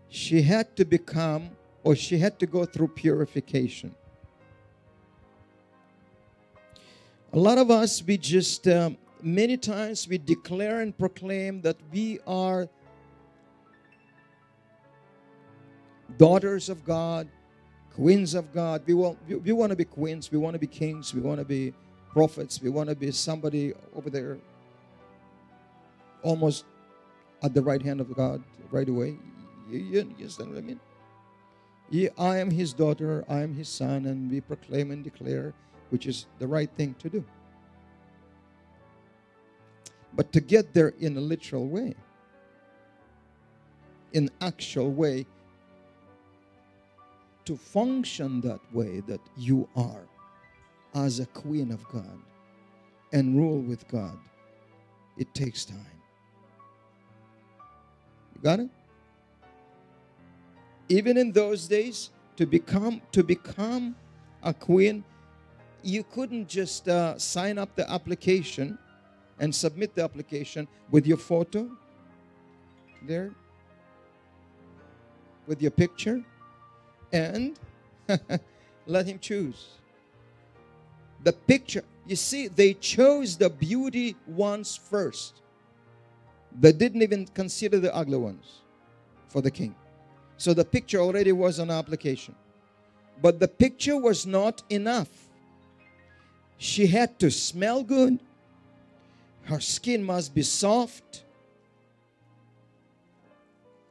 [0.09, 1.49] she had to become,
[1.84, 3.95] or she had to go through purification.
[7.32, 12.19] A lot of us, we just, um, many times, we declare and proclaim that we
[12.28, 12.67] are
[16.18, 17.28] daughters of God,
[17.93, 18.84] queens of God.
[18.86, 21.39] We want, we, we want to be queens, we want to be kings, we want
[21.39, 21.74] to be
[22.12, 24.38] prophets, we want to be somebody over there
[26.22, 26.66] almost
[27.41, 28.41] at the right hand of God
[28.72, 29.18] right away.
[29.70, 30.80] You, you understand what I mean?
[31.89, 35.54] Yeah, I am his daughter, I am his son, and we proclaim and declare,
[35.89, 37.24] which is the right thing to do.
[40.16, 41.95] But to get there in a literal way,
[44.14, 45.26] in actual way,
[47.45, 50.07] to function that way that you are
[50.95, 52.19] as a queen of God
[53.11, 54.17] and rule with God,
[55.17, 56.01] it takes time.
[58.35, 58.69] You got it?
[60.89, 63.95] Even in those days, to become to become
[64.41, 65.03] a queen,
[65.83, 68.77] you couldn't just uh, sign up the application
[69.39, 71.69] and submit the application with your photo
[73.03, 73.31] there,
[75.47, 76.23] with your picture
[77.14, 77.57] and
[78.88, 79.68] let him choose.
[81.24, 85.41] The picture, you see, they chose the beauty ones first.
[86.59, 88.61] They didn't even consider the ugly ones
[89.30, 89.74] for the king.
[90.38, 92.36] So the picture already was an application.
[93.22, 95.09] But the picture was not enough.
[96.57, 98.20] She had to smell good.
[99.43, 101.24] Her skin must be soft.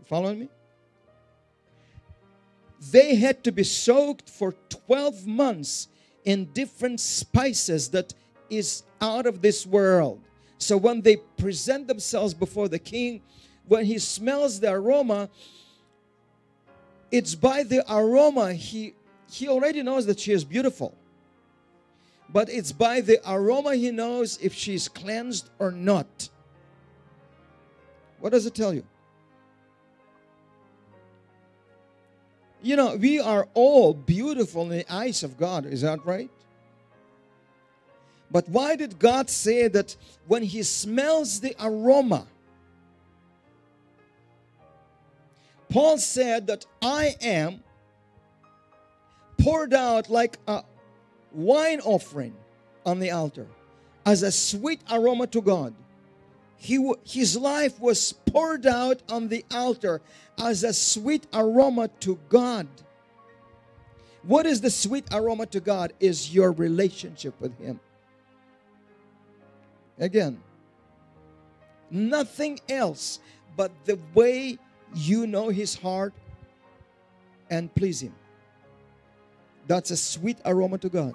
[0.01, 0.49] You following me?
[2.91, 5.89] They had to be soaked for 12 months
[6.25, 8.13] in different spices that
[8.51, 10.21] is out of this world.
[10.59, 13.23] So when they present themselves before the king,
[13.67, 15.29] when he smells the aroma,
[17.11, 18.95] it's by the aroma he
[19.31, 20.95] he already knows that she is beautiful.
[22.29, 26.29] But it's by the aroma he knows if she's cleansed or not.
[28.21, 28.85] What does it tell you?
[32.63, 35.67] You know, we are all beautiful in the eyes of God.
[35.67, 36.31] Is that right?
[38.31, 39.97] But why did God say that
[40.27, 42.27] when He smells the aroma?
[45.69, 47.63] Paul said that I am
[49.39, 50.63] poured out like a
[51.33, 52.35] wine offering
[52.87, 53.47] on the altar
[54.07, 55.75] as a sweet aroma to God
[56.63, 60.01] he, his life was poured out on the altar
[60.39, 62.69] as a sweet aroma to God.
[64.23, 65.93] What is the sweet aroma to God?
[65.99, 67.81] Is your relationship with Him.
[69.99, 70.41] Again,
[71.91, 73.19] nothing else
[73.57, 74.57] but the way
[74.95, 76.15] you know His heart
[77.51, 78.15] and please Him.
[79.67, 81.15] That's a sweet aroma to God.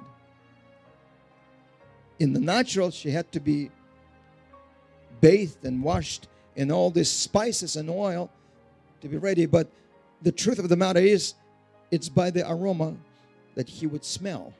[2.19, 3.71] In the natural, she had to be
[5.21, 8.29] bathed and washed in all these spices and oil
[9.01, 9.45] to be ready.
[9.45, 9.67] But
[10.21, 11.33] the truth of the matter is,
[11.91, 12.95] it's by the aroma
[13.55, 14.53] that he would smell.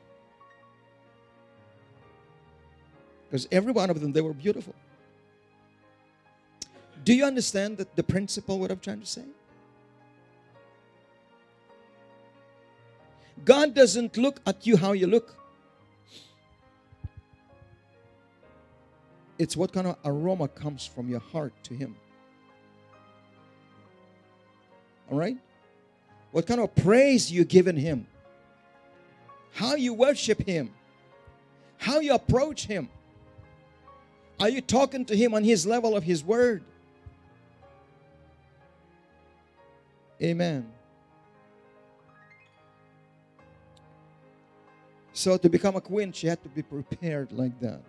[3.28, 4.74] Because every one of them, they were beautiful.
[7.04, 9.24] Do you understand that the principle what I'm trying to say?
[13.44, 15.37] God doesn't look at you how you look.
[19.38, 21.94] It's what kind of aroma comes from your heart to Him.
[25.10, 25.36] All right?
[26.32, 28.06] What kind of praise you giving Him?
[29.52, 30.72] How you worship Him?
[31.78, 32.88] How you approach Him?
[34.40, 36.64] Are you talking to Him on His level of His Word?
[40.20, 40.70] Amen.
[45.12, 47.82] So to become a queen, she had to be prepared like that.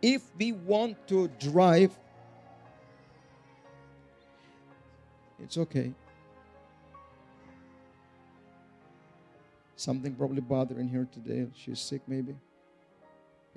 [0.00, 1.98] If we want to drive,
[5.42, 5.92] it's okay.
[9.76, 11.46] Something probably bothering her today.
[11.54, 12.36] She's sick, maybe.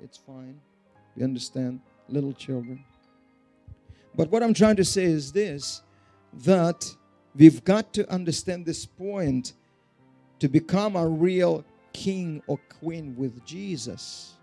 [0.02, 0.60] It's fine.
[1.16, 1.80] We understand.
[2.08, 2.84] Little children.
[4.14, 5.82] But what I'm trying to say is this
[6.44, 6.94] that
[7.34, 9.54] we've got to understand this point
[10.38, 14.34] to become a real king or queen with Jesus.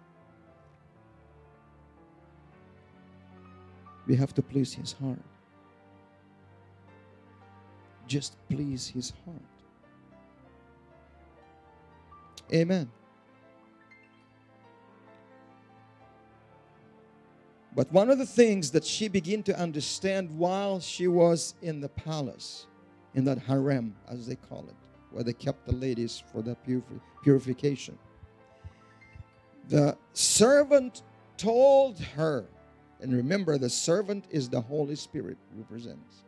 [4.09, 5.21] We have to please his heart.
[8.07, 9.37] Just please his heart.
[12.51, 12.89] Amen.
[17.75, 21.89] But one of the things that she began to understand while she was in the
[21.89, 22.65] palace,
[23.13, 24.75] in that harem, as they call it,
[25.11, 26.57] where they kept the ladies for the
[27.21, 27.95] purification,
[29.67, 31.03] the servant
[31.37, 32.47] told her,
[33.01, 36.23] and remember, the servant is the Holy Spirit represents.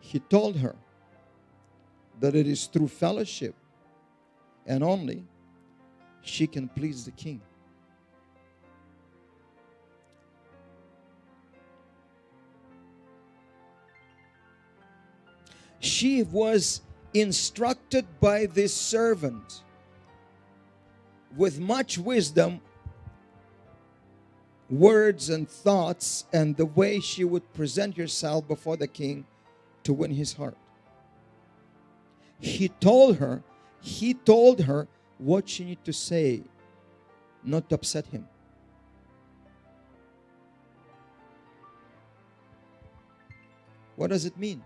[0.00, 0.76] He told her
[2.20, 3.54] that it is through fellowship
[4.66, 5.24] and only
[6.22, 7.40] she can please the king.
[15.78, 16.82] She was
[17.14, 19.62] instructed by this servant
[21.36, 22.60] with much wisdom,
[24.68, 29.26] words and thoughts, and the way she would present herself before the king
[29.84, 30.56] to win his heart.
[32.40, 33.42] He told her
[33.80, 34.88] he told her
[35.18, 36.42] what she needed to say,
[37.44, 38.28] not to upset him.
[43.94, 44.62] What does it mean?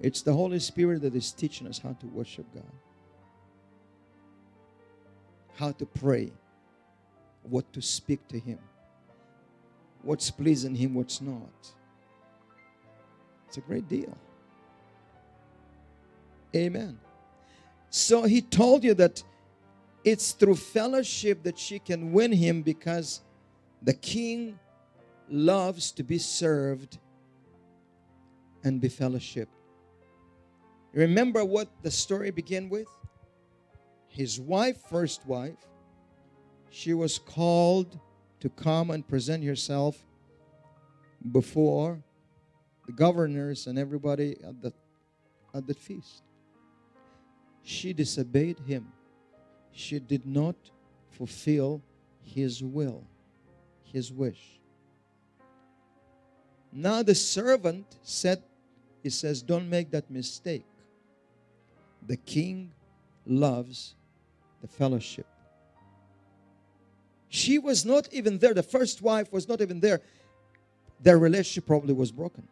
[0.00, 2.64] It's the Holy Spirit that is teaching us how to worship God,
[5.56, 6.32] how to pray,
[7.42, 8.58] what to speak to Him,
[10.02, 11.72] what's pleasing Him, what's not.
[13.48, 14.16] It's a great deal.
[16.54, 16.98] Amen.
[17.90, 19.22] So he told you that
[20.04, 23.20] it's through fellowship that she can win him because
[23.82, 24.58] the king
[25.28, 26.98] loves to be served
[28.64, 29.48] and be fellowship.
[30.92, 32.88] Remember what the story began with?
[34.08, 35.56] His wife, first wife,
[36.72, 38.00] she was called
[38.40, 39.96] to come and present herself
[41.30, 42.02] before
[42.86, 44.72] the governors and everybody at the
[45.54, 46.22] at the feast
[47.62, 48.92] she disobeyed him.
[49.70, 50.56] She did not
[51.10, 51.82] fulfill
[52.22, 53.04] his will,
[53.84, 54.60] his wish.
[56.72, 58.42] Now the servant said,
[59.02, 60.66] he says, don't make that mistake.
[62.06, 62.72] The king
[63.26, 63.94] loves
[64.60, 65.26] the fellowship.
[67.32, 68.52] She was not even there.
[68.52, 70.02] The first wife was not even there.
[71.00, 72.46] Their relationship probably was broken.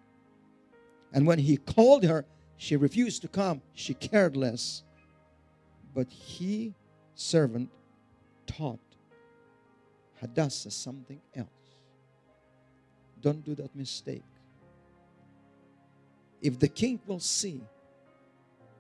[1.13, 2.25] And when he called her,
[2.57, 3.61] she refused to come.
[3.75, 4.83] She cared less.
[5.95, 6.73] But he,
[7.15, 7.69] servant,
[8.47, 8.81] taught
[10.19, 11.49] Hadassah something else.
[13.21, 14.25] Don't do that mistake.
[16.41, 17.61] If the king will see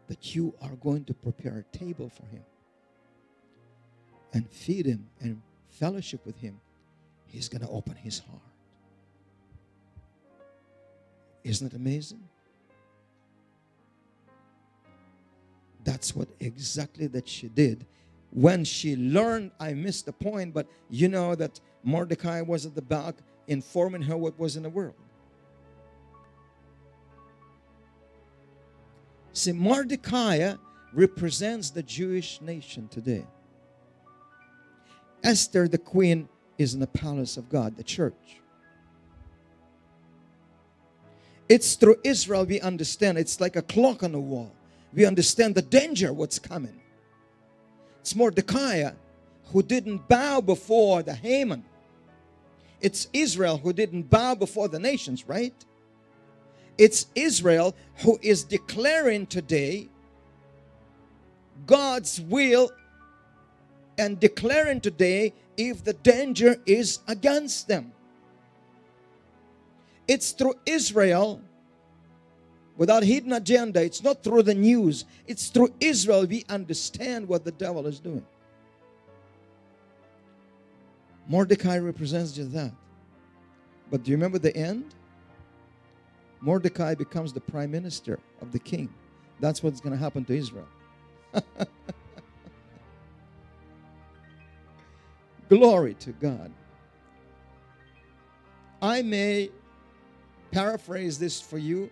[0.07, 2.44] that you are going to prepare a table for him
[4.32, 5.42] and feed him and
[5.80, 6.60] fellowship with him,
[7.26, 8.42] he's going to open his heart.
[11.42, 12.22] Isn't it amazing?
[15.82, 17.86] That's what exactly that she did.
[18.32, 22.82] When she learned, I missed the point, but you know that Mordecai was at the
[22.82, 23.16] back
[23.48, 24.94] informing her what was in the world.
[29.32, 30.54] See, Mordecai
[30.92, 33.24] represents the Jewish nation today.
[35.22, 38.40] Esther, the queen, is in the palace of God, the church.
[41.48, 43.18] It's through Israel we understand.
[43.18, 44.52] It's like a clock on the wall
[44.92, 46.80] we understand the danger what's coming.
[48.00, 48.90] It's Mordecai
[49.52, 51.64] who didn't bow before the Haman.
[52.80, 55.54] It's Israel who didn't bow before the nations, right?
[56.78, 59.88] It's Israel who is declaring today
[61.66, 62.70] God's will
[64.01, 67.92] and declaring today if the danger is against them.
[70.09, 71.42] It's through Israel
[72.78, 73.82] without hidden agenda.
[73.82, 75.05] It's not through the news.
[75.26, 78.26] It's through Israel we understand what the devil is doing.
[81.28, 82.72] Mordecai represents just that.
[83.90, 84.94] But do you remember the end?
[86.40, 88.88] Mordecai becomes the prime minister of the king.
[89.40, 90.68] That's what's going to happen to Israel.
[95.51, 96.53] Glory to God.
[98.80, 99.51] I may
[100.53, 101.90] paraphrase this for you,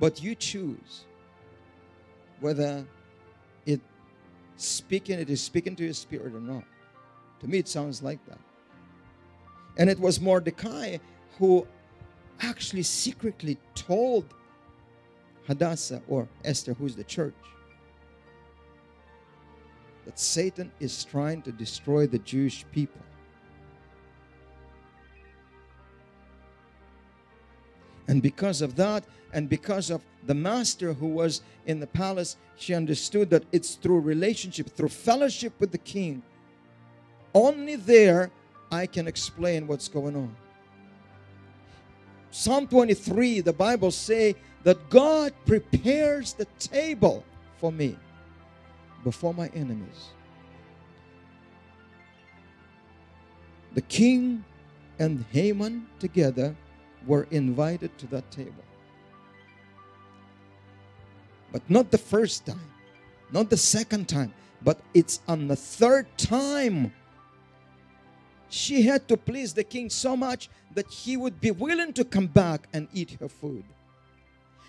[0.00, 1.04] but you choose
[2.40, 2.86] whether
[3.66, 3.82] it
[4.56, 6.64] speaking it is speaking to your spirit or not.
[7.40, 8.38] To me, it sounds like that.
[9.76, 10.96] And it was Mordecai
[11.38, 11.66] who
[12.40, 14.24] actually secretly told
[15.46, 17.34] Hadassah or Esther, who's the church,
[20.06, 23.02] that Satan is trying to destroy the Jewish people.
[28.08, 32.72] And because of that, and because of the master who was in the palace, she
[32.72, 36.22] understood that it's through relationship, through fellowship with the king.
[37.34, 38.30] Only there
[38.70, 40.34] I can explain what's going on.
[42.30, 47.24] Psalm 23, the Bible say that God prepares the table
[47.58, 47.96] for me
[49.06, 50.10] before my enemies.
[53.74, 54.44] The king
[54.98, 56.56] and Haman together
[57.06, 58.64] were invited to that table.
[61.52, 62.68] But not the first time,
[63.30, 66.92] not the second time, but it's on the third time
[68.48, 72.26] she had to please the king so much that he would be willing to come
[72.26, 73.62] back and eat her food.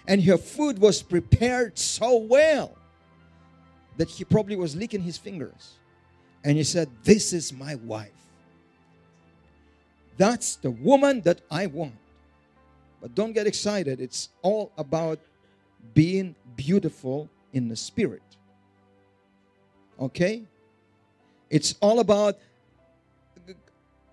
[0.08, 2.77] And her food was prepared so well
[3.98, 5.74] that he probably was licking his fingers.
[6.44, 8.12] And he said, This is my wife.
[10.18, 11.96] That's the woman that I want.
[13.02, 14.02] But don't get excited.
[14.02, 15.20] It's all about
[15.94, 18.24] being beautiful in the spirit.
[20.00, 20.44] Okay?
[21.50, 22.38] It's all about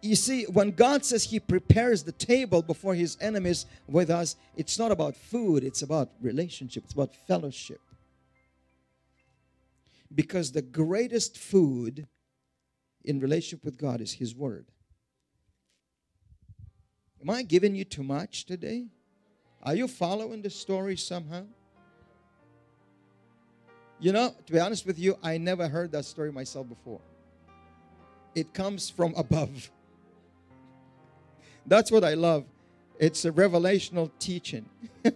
[0.05, 4.79] you see, when God says He prepares the table before His enemies with us, it's
[4.79, 7.81] not about food, it's about relationship, it's about fellowship.
[10.13, 12.07] Because the greatest food
[13.05, 14.67] in relationship with God is His Word.
[17.21, 18.87] Am I giving you too much today?
[19.63, 21.45] Are you following the story somehow?
[23.99, 27.01] You know, to be honest with you, I never heard that story myself before.
[28.35, 29.71] It comes from above.
[31.67, 32.45] That's what I love.
[32.99, 34.69] It's a revelational teaching.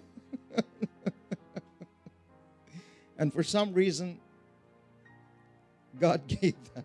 [3.19, 4.19] and for some reason,
[5.99, 6.85] God gave that.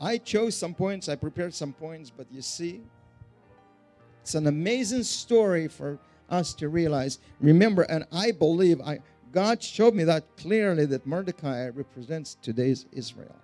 [0.00, 2.82] I chose some points, I prepared some points, but you see,
[4.22, 5.98] it's an amazing story for
[6.30, 7.18] us to realize.
[7.40, 9.00] Remember, and I believe I
[9.32, 13.36] God showed me that clearly that Mordecai represents today's Israel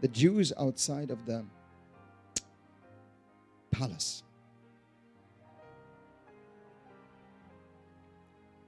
[0.00, 1.44] the Jews outside of the
[3.70, 4.22] palace.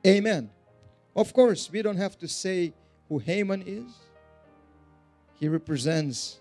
[0.07, 0.51] Amen.
[1.15, 2.73] Of course, we don't have to say
[3.09, 3.93] who Haman is.
[5.35, 6.41] He represents,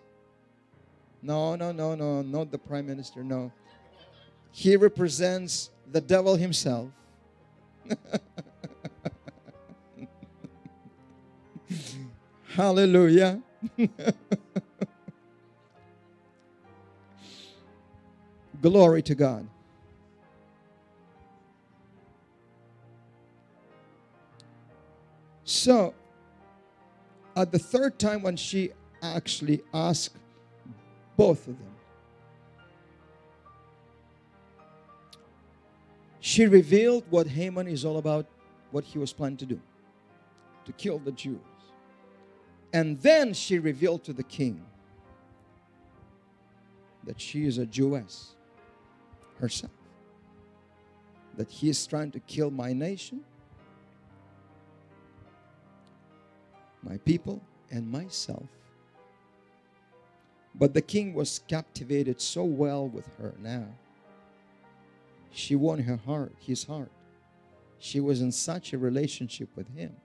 [1.22, 3.52] no, no, no, no, not the prime minister, no.
[4.52, 6.90] He represents the devil himself.
[12.56, 13.42] Hallelujah.
[18.62, 19.48] Glory to God.
[25.52, 25.94] So,
[27.36, 28.72] at the third time, when she
[29.02, 30.16] actually asked
[31.18, 31.76] both of them,
[36.22, 38.28] she revealed what Haman is all about,
[38.72, 39.60] what he was planning to do
[40.64, 41.38] to kill the Jews.
[42.72, 44.66] And then she revealed to the king
[47.04, 48.36] that she is a Jewess
[49.38, 49.74] herself.
[51.36, 53.26] That he is trying to kill my nation,
[56.84, 58.48] my people, and myself.
[60.54, 63.68] But the king was captivated so well with her now.
[65.32, 66.92] She won her heart, his heart.
[67.80, 69.96] She was in such a relationship with him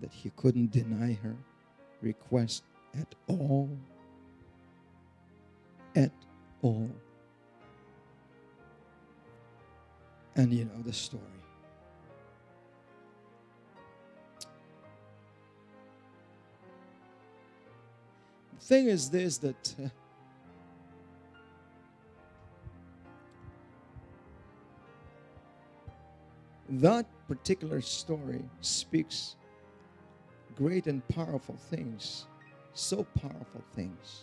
[0.00, 1.36] that he couldn't deny her
[2.02, 2.64] request
[2.98, 3.70] at all.
[5.96, 6.12] At
[6.60, 6.90] all.
[10.36, 11.41] And you know the story.
[18.72, 19.88] Thing is this that uh,
[26.70, 29.36] that particular story speaks
[30.56, 32.24] great and powerful things,
[32.72, 34.22] so powerful things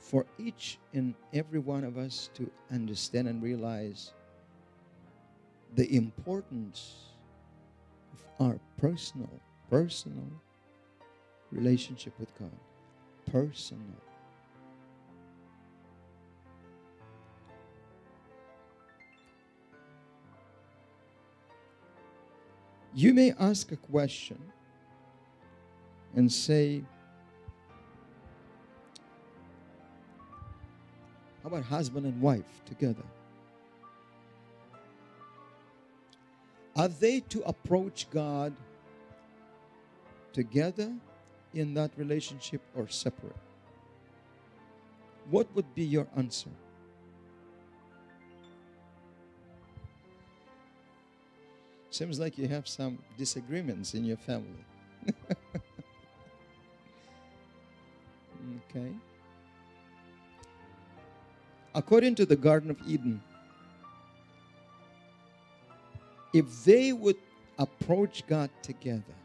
[0.00, 4.14] for each and every one of us to understand and realize
[5.76, 6.96] the importance
[8.12, 9.30] of our personal,
[9.70, 10.26] personal
[11.52, 12.50] relationship with God.
[13.30, 13.84] Personal.
[22.94, 24.38] You may ask a question
[26.16, 26.82] and say,
[31.42, 33.02] How about husband and wife together?
[36.76, 38.54] Are they to approach God
[40.32, 40.92] together
[41.54, 43.36] in that relationship or separate?
[45.30, 46.50] What would be your answer?
[51.90, 54.64] Seems like you have some disagreements in your family.
[58.70, 58.92] okay.
[61.74, 63.20] According to the Garden of Eden,
[66.32, 67.16] if they would
[67.58, 69.19] approach God together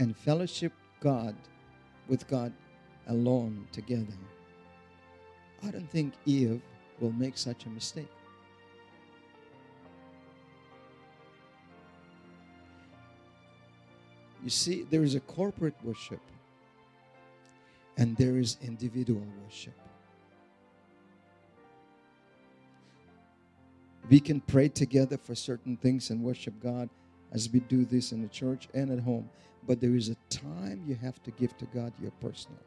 [0.00, 1.36] and fellowship God
[2.08, 2.52] with God
[3.06, 4.16] alone together,
[5.62, 6.60] I don't think Eve
[7.00, 8.08] will make such a mistake.
[14.42, 16.20] You see, there is a corporate worship
[17.98, 19.74] and there is individual worship.
[24.08, 26.88] We can pray together for certain things and worship God
[27.32, 29.28] as we do this in the church and at home.
[29.66, 32.58] But there is a time you have to give to God your personal.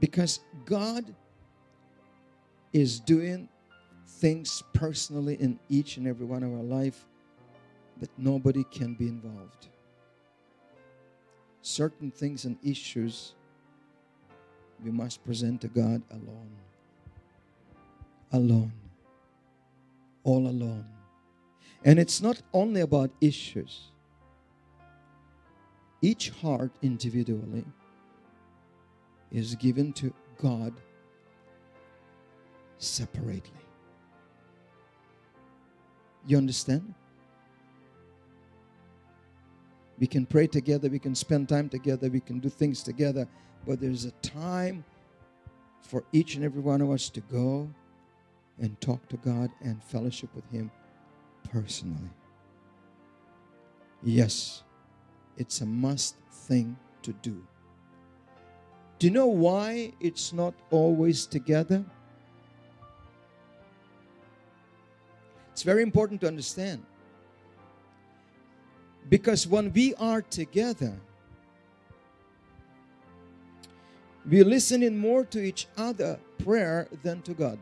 [0.00, 1.14] Because God
[2.72, 3.48] is doing
[4.06, 7.06] things personally in each and every one of our life
[8.00, 9.68] that nobody can be involved
[11.64, 13.34] certain things and issues
[14.84, 16.50] we must present to God alone.
[18.32, 18.72] Alone.
[20.24, 20.84] All alone.
[21.84, 23.90] And it's not only about issues.
[26.04, 27.64] Each heart individually
[29.32, 30.74] is given to God
[32.76, 33.64] separately.
[36.26, 36.92] You understand?
[39.98, 43.26] We can pray together, we can spend time together, we can do things together,
[43.66, 44.84] but there's a time
[45.80, 47.66] for each and every one of us to go
[48.60, 50.70] and talk to God and fellowship with Him
[51.50, 52.10] personally.
[54.02, 54.64] Yes,
[55.36, 57.42] it's a must thing to do.
[58.98, 61.84] Do you know why it's not always together?
[65.52, 66.84] It's very important to understand.
[69.08, 70.98] Because when we are together,
[74.28, 77.58] we listen in more to each other prayer than to God.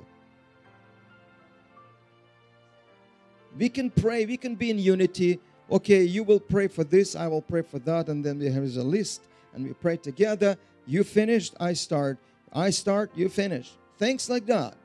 [3.58, 5.40] We can pray, we can be in unity.
[5.72, 8.62] Okay, you will pray for this, I will pray for that, and then we have
[8.62, 9.22] a list
[9.54, 10.58] and we pray together.
[10.86, 12.18] You finished, I start.
[12.52, 13.72] I start, you finish.
[13.96, 14.76] Things like that.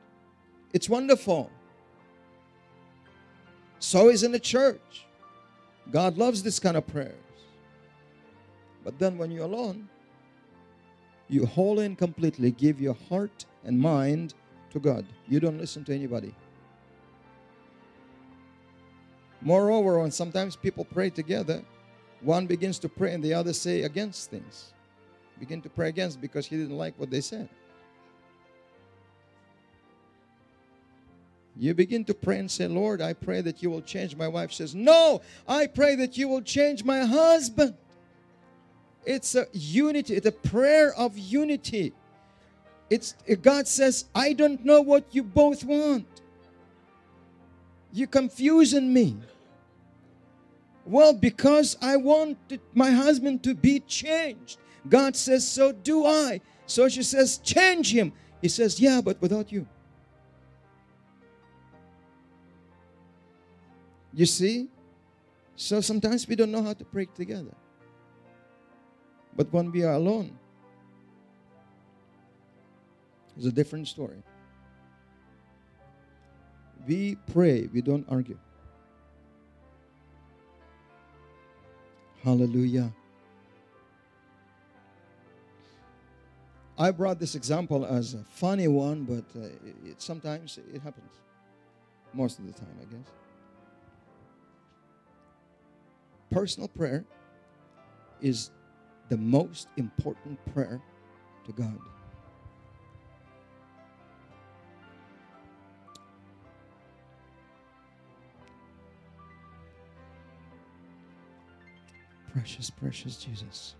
[0.72, 1.50] It's wonderful.
[3.80, 5.04] So is in the church.
[5.90, 7.14] God loves this kind of prayers.
[8.82, 9.90] But then when you're alone,
[11.28, 14.32] you wholly and completely give your heart and mind
[14.70, 15.04] to God.
[15.28, 16.34] You don't listen to anybody.
[19.40, 21.62] Moreover, when sometimes people pray together,
[22.20, 24.72] one begins to pray and the other say against things.
[25.38, 27.48] Begin to pray against because he didn't like what they said.
[31.56, 34.14] You begin to pray and say, Lord, I pray that you will change.
[34.14, 37.74] My wife says, No, I pray that you will change my husband.
[39.04, 41.92] It's a unity, it's a prayer of unity.
[42.90, 46.06] It's God says, I don't know what you both want.
[47.98, 49.16] You're confusing me.
[50.84, 52.38] Well, because I want
[52.72, 54.58] my husband to be changed.
[54.88, 56.40] God says, So do I.
[56.66, 58.12] So she says, Change him.
[58.40, 59.66] He says, Yeah, but without you.
[64.14, 64.68] You see?
[65.56, 67.54] So sometimes we don't know how to pray together.
[69.34, 70.38] But when we are alone,
[73.36, 74.22] it's a different story.
[76.86, 78.38] We pray, we don't argue.
[82.22, 82.92] Hallelujah.
[86.78, 89.46] I brought this example as a funny one, but uh,
[89.84, 91.10] it, sometimes it happens.
[92.14, 93.10] Most of the time, I guess.
[96.30, 97.04] Personal prayer
[98.20, 98.50] is
[99.08, 100.80] the most important prayer
[101.46, 101.78] to God.
[112.32, 113.74] Precious, precious Jesus.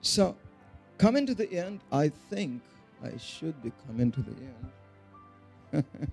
[0.00, 0.36] So,
[0.98, 2.62] coming to the end, I think
[3.02, 4.34] I should be coming to the
[5.72, 5.84] end.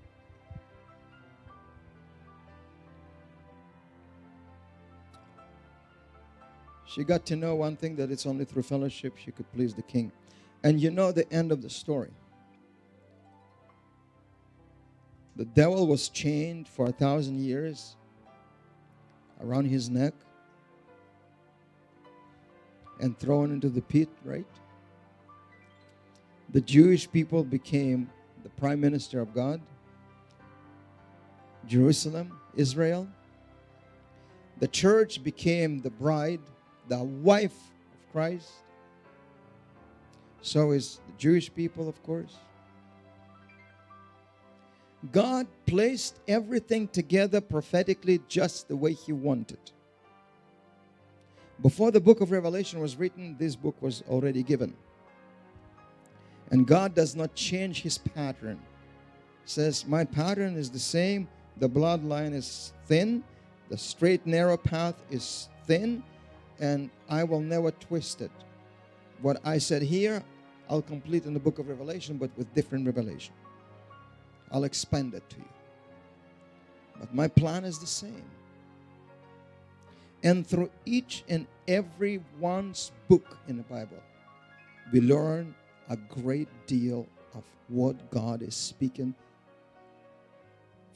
[6.86, 9.82] she got to know one thing that it's only through fellowship she could please the
[9.82, 10.12] king.
[10.62, 12.10] And you know the end of the story.
[15.36, 17.94] The devil was chained for a thousand years
[19.40, 20.14] around his neck
[23.00, 24.46] and thrown into the pit, right?
[26.50, 28.10] The Jewish people became
[28.42, 29.60] the prime minister of God.
[31.66, 33.06] Jerusalem, Israel.
[34.58, 36.40] The church became the bride,
[36.88, 38.50] the wife of Christ.
[40.40, 42.34] So is the Jewish people, of course.
[45.12, 49.58] God placed everything together prophetically just the way He wanted.
[51.62, 54.74] Before the book of Revelation was written, this book was already given.
[56.50, 58.58] And God does not change his pattern.
[59.44, 61.28] He says, My pattern is the same.
[61.58, 63.24] The bloodline is thin,
[63.68, 66.04] the straight, narrow path is thin,
[66.60, 68.30] and I will never twist it.
[69.20, 70.22] What I said here,
[70.70, 73.34] I'll complete in the book of Revelation, but with different revelation.
[74.52, 75.44] I'll expand it to you.
[76.98, 78.24] But my plan is the same.
[80.22, 84.02] And through each and every one's book in the Bible,
[84.92, 85.54] we learn
[85.88, 89.14] a great deal of what God is speaking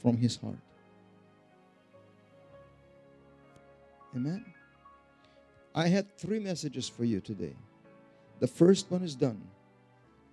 [0.01, 0.59] from His heart.
[4.17, 4.45] Amen.
[5.75, 7.55] I had three messages for you today.
[8.41, 9.41] The first one is done.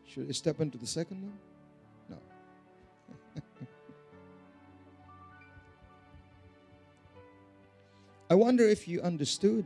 [0.08, 1.38] Should I step into the second one?
[8.30, 9.66] I wonder if you understood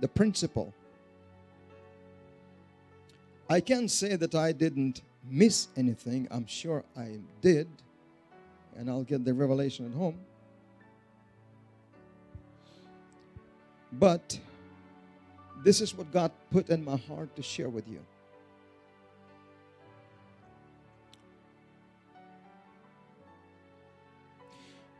[0.00, 0.74] the principle.
[3.48, 6.28] I can't say that I didn't miss anything.
[6.30, 7.66] I'm sure I did.
[8.76, 10.18] And I'll get the revelation at home.
[13.92, 14.38] But
[15.64, 18.00] this is what God put in my heart to share with you.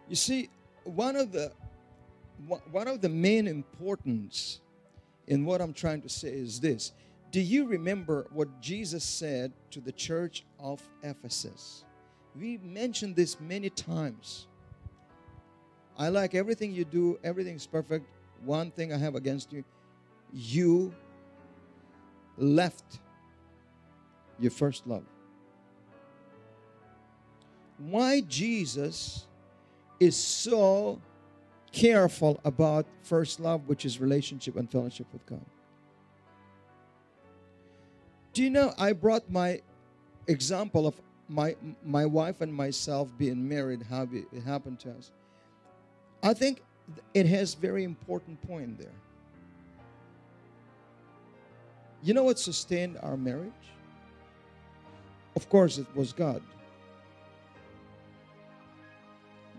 [0.09, 0.49] You see,
[0.89, 1.53] one of the
[2.71, 4.61] one of the main importance
[5.27, 6.93] in what I'm trying to say is this.
[7.31, 11.85] Do you remember what Jesus said to the church of Ephesus?
[12.35, 14.47] We mentioned this many times.
[15.99, 18.07] I like everything you do, everything's perfect.
[18.45, 19.65] One thing I have against you,
[20.33, 20.95] you
[22.37, 23.01] left
[24.39, 25.05] your first love.
[27.79, 29.28] Why Jesus
[30.01, 31.01] is so
[31.73, 35.45] careful about first love, which is relationship and fellowship with God.
[38.33, 39.61] Do you know I brought my
[40.29, 45.11] example of my my wife and myself being married, how it happened to us.
[46.23, 46.63] I think
[47.15, 48.99] it has very important point there.
[52.03, 53.53] You know what sustained our marriage?
[55.37, 56.43] Of course, it was God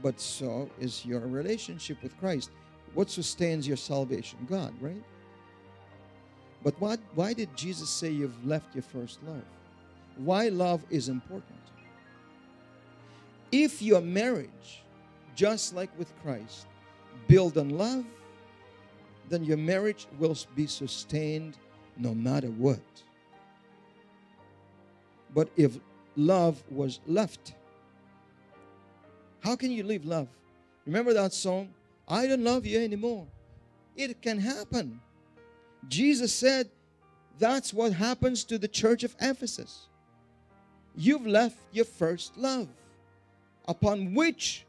[0.01, 2.51] but so is your relationship with Christ.
[2.93, 4.39] What sustains your salvation?
[4.49, 5.03] God, right?
[6.63, 9.43] But what, why did Jesus say you've left your first love?
[10.17, 11.59] Why love is important?
[13.51, 14.83] If your marriage,
[15.35, 16.67] just like with Christ,
[17.27, 18.05] built on love,
[19.29, 21.57] then your marriage will be sustained
[21.97, 22.79] no matter what.
[25.33, 25.79] But if
[26.15, 27.53] love was left,
[29.41, 30.27] how can you leave love?
[30.85, 31.69] Remember that song?
[32.07, 33.27] I don't love you anymore.
[33.95, 34.99] It can happen.
[35.87, 36.69] Jesus said
[37.37, 39.87] that's what happens to the church of Ephesus.
[40.95, 42.67] You've left your first love,
[43.67, 44.65] upon which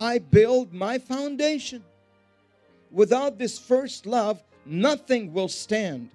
[0.00, 1.84] I build my foundation.
[2.90, 6.10] without this first love, nothing will stand.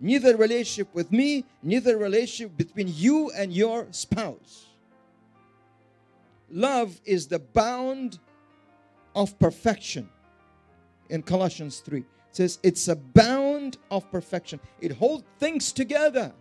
[0.00, 4.69] Neither relationship with me, neither relationship between you and your spouse.
[6.50, 8.18] Love is the bound
[9.14, 10.08] of perfection.
[11.08, 14.60] In Colossians 3, it says it's a bound of perfection.
[14.80, 16.32] It holds things together.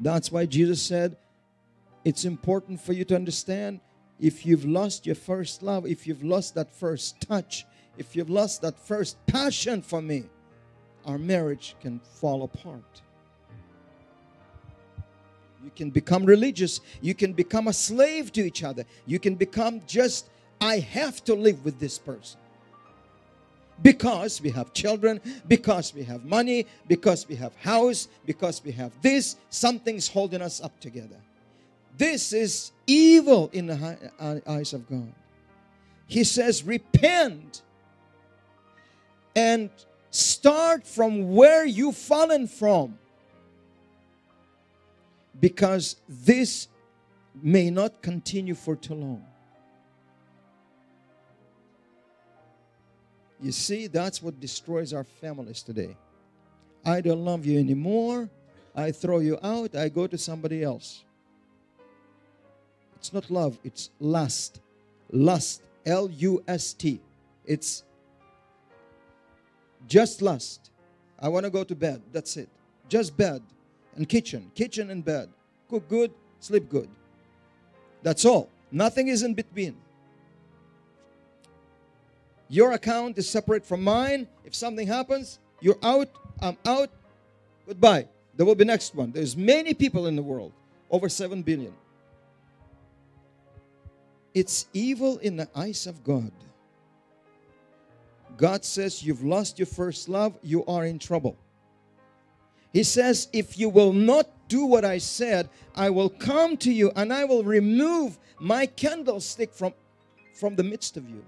[0.00, 1.16] That's why Jesus said
[2.04, 3.80] it's important for you to understand
[4.20, 7.66] if you've lost your first love, if you've lost that first touch,
[7.96, 10.24] if you've lost that first passion for me,
[11.04, 13.02] our marriage can fall apart.
[15.62, 16.80] You can become religious.
[17.00, 18.84] You can become a slave to each other.
[19.06, 20.28] You can become just,
[20.60, 22.40] I have to live with this person.
[23.80, 28.92] Because we have children, because we have money, because we have house, because we have
[29.02, 31.16] this, something's holding us up together.
[31.96, 35.12] This is evil in the uh, eyes of God.
[36.06, 37.62] He says, repent
[39.36, 39.70] and
[40.10, 42.98] start from where you've fallen from.
[45.40, 46.68] Because this
[47.40, 49.24] may not continue for too long.
[53.40, 55.96] You see, that's what destroys our families today.
[56.84, 58.28] I don't love you anymore.
[58.74, 59.76] I throw you out.
[59.76, 61.04] I go to somebody else.
[62.96, 64.60] It's not love, it's lust.
[65.10, 65.62] Lust.
[65.86, 67.00] L U S T.
[67.46, 67.82] It's
[69.86, 70.70] just lust.
[71.18, 72.02] I want to go to bed.
[72.12, 72.48] That's it.
[72.88, 73.42] Just bed
[73.98, 74.50] and kitchen.
[74.54, 75.28] Kitchen and bed.
[75.68, 76.88] Cook good, sleep good.
[78.02, 78.48] That's all.
[78.70, 79.76] Nothing is in between.
[82.48, 84.26] Your account is separate from mine.
[84.44, 86.08] If something happens, you're out,
[86.40, 86.88] I'm out.
[87.66, 88.08] Goodbye.
[88.36, 89.10] There will be next one.
[89.10, 90.52] There's many people in the world,
[90.90, 91.74] over 7 billion.
[94.32, 96.30] It's evil in the eyes of God.
[98.36, 101.36] God says, You've lost your first love, you are in trouble.
[102.72, 106.90] He says, If you will not do what I said, I will come to you
[106.96, 109.74] and I will remove my candlestick from,
[110.34, 111.24] from the midst of you.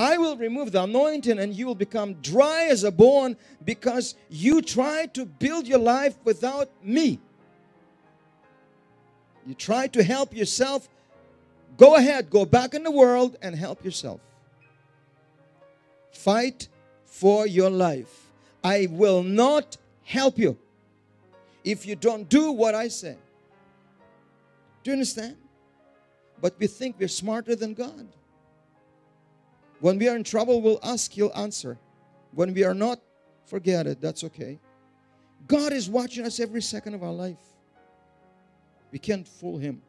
[0.00, 4.62] I will remove the anointing and you will become dry as a bone because you
[4.62, 7.20] tried to build your life without me.
[9.46, 10.88] You tried to help yourself
[11.76, 14.20] Go ahead, go back in the world and help yourself.
[16.12, 16.68] Fight
[17.04, 18.30] for your life.
[18.62, 19.76] I will not
[20.12, 20.58] help you
[21.64, 23.16] if you don't do what I say.
[24.82, 25.36] Do you understand?
[26.40, 28.08] But we think we're smarter than God.
[29.80, 31.78] When we are in trouble, we'll ask, He'll answer.
[32.32, 33.00] When we are not,
[33.46, 34.00] forget it.
[34.00, 34.60] That's okay.
[35.46, 37.42] God is watching us every second of our life.
[38.90, 39.82] We can't fool Him.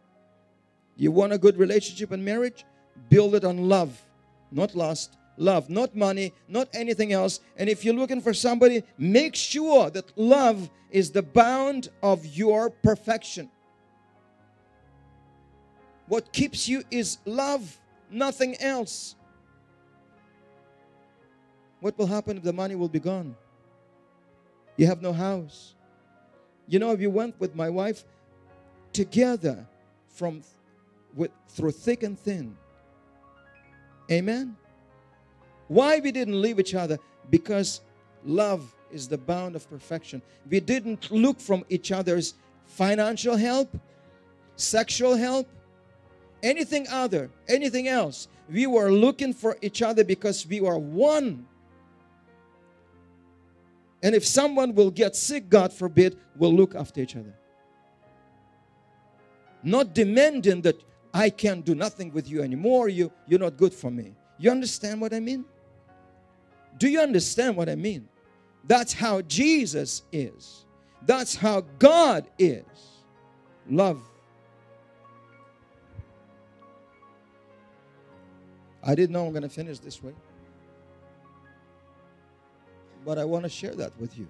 [0.96, 2.66] You want a good relationship and marriage?
[3.10, 4.00] Build it on love,
[4.52, 5.18] not lust.
[5.38, 7.40] Love, not money, not anything else.
[7.58, 12.70] And if you're looking for somebody, make sure that love is the bound of your
[12.70, 13.50] perfection.
[16.08, 17.80] What keeps you is love,
[18.12, 19.16] nothing else.
[21.80, 23.36] What will happen if the money will be gone?
[24.78, 25.74] You have no house.
[26.68, 28.06] You know, if you went with my wife
[28.94, 29.68] together
[30.08, 30.44] from
[31.16, 32.56] with, through thick and thin.
[34.12, 34.56] Amen.
[35.68, 37.00] Why we didn't leave each other?
[37.30, 37.82] Because
[38.26, 40.22] love is the bound of perfection.
[40.50, 42.36] We didn't look from each other's
[42.66, 43.76] financial help,
[44.56, 45.48] sexual help,
[46.42, 48.28] anything other, anything else.
[48.50, 51.46] We were looking for each other because we were one.
[54.04, 57.34] And if someone will get sick, God forbid, we'll look after each other.
[59.64, 60.84] Not demanding that
[61.14, 62.90] I can't do nothing with you anymore.
[62.90, 64.14] You, you're not good for me.
[64.38, 65.46] You understand what I mean?
[66.78, 68.08] Do you understand what I mean?
[68.66, 70.66] That's how Jesus is.
[71.06, 72.64] That's how God is.
[73.70, 74.02] Love.
[78.84, 80.14] I didn't know I'm going to finish this way.
[83.06, 84.28] But I want to share that with you.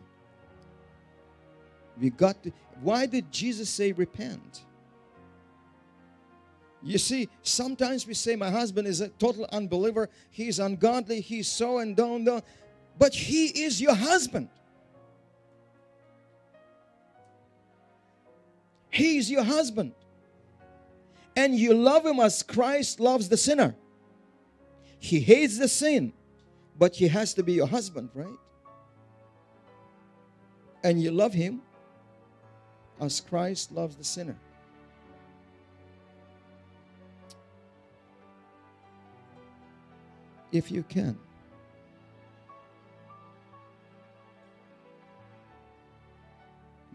[2.00, 2.52] We got to.
[2.82, 4.64] Why did Jesus say repent?
[6.84, 10.10] You see, sometimes we say, My husband is a total unbeliever.
[10.32, 11.22] He's ungodly.
[11.22, 12.28] He's so and don't.
[13.00, 14.50] But he is your husband.
[18.90, 19.94] He is your husband.
[21.36, 23.76] And you love him as Christ loves the sinner.
[25.00, 26.14] He hates the sin,
[26.78, 28.38] but he has to be your husband, right?
[30.84, 31.62] And you love him
[33.00, 34.38] as Christ loves the sinner.
[40.54, 41.18] If you can.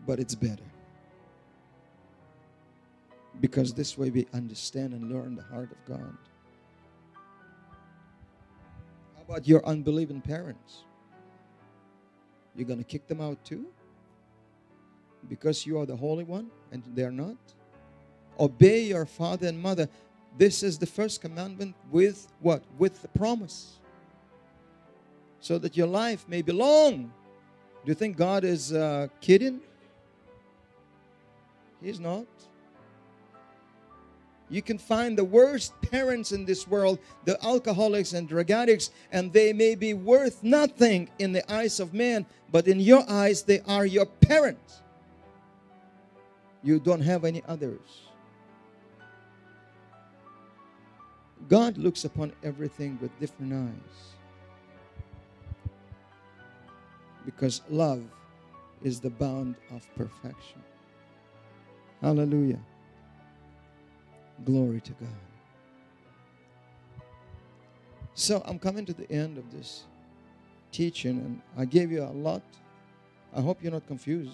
[0.06, 0.62] But it's better.
[3.40, 6.16] Because this way we understand and learn the heart of God.
[9.16, 10.84] How about your unbelieving parents?
[12.56, 13.66] You're going to kick them out too?
[15.28, 17.36] Because you are the Holy One and they're not?
[18.40, 19.88] Obey your father and mother.
[20.36, 22.62] This is the first commandment with what?
[22.78, 23.78] With the promise.
[25.40, 27.12] So that your life may be long.
[27.84, 29.60] Do you think God is uh, kidding?
[31.80, 32.26] He's not.
[34.50, 39.32] You can find the worst parents in this world, the alcoholics and drug addicts, and
[39.32, 43.60] they may be worth nothing in the eyes of man, but in your eyes, they
[43.66, 44.80] are your parents.
[46.62, 48.07] You don't have any others.
[51.48, 54.14] God looks upon everything with different eyes.
[57.24, 58.02] Because love
[58.82, 60.62] is the bound of perfection.
[62.00, 62.60] Hallelujah.
[64.44, 65.08] Glory to God.
[68.14, 69.84] So I'm coming to the end of this
[70.72, 72.42] teaching, and I gave you a lot.
[73.34, 74.32] I hope you're not confused.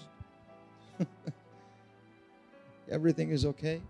[2.89, 3.81] Everything is okay.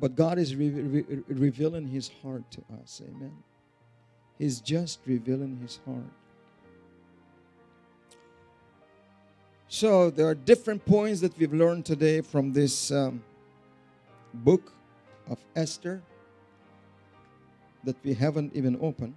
[0.00, 3.02] But God is re- re- revealing His heart to us.
[3.04, 3.32] Amen.
[4.38, 6.12] He's just revealing His heart.
[9.68, 13.22] So there are different points that we've learned today from this um,
[14.32, 14.72] book
[15.28, 16.00] of Esther
[17.84, 19.14] that we haven't even opened.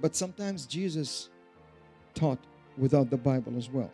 [0.00, 1.28] But sometimes Jesus
[2.20, 2.38] taught
[2.76, 3.90] without the Bible as well.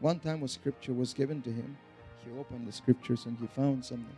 [0.00, 1.76] One time a scripture was given to him
[2.24, 4.16] he opened the scriptures and he found something.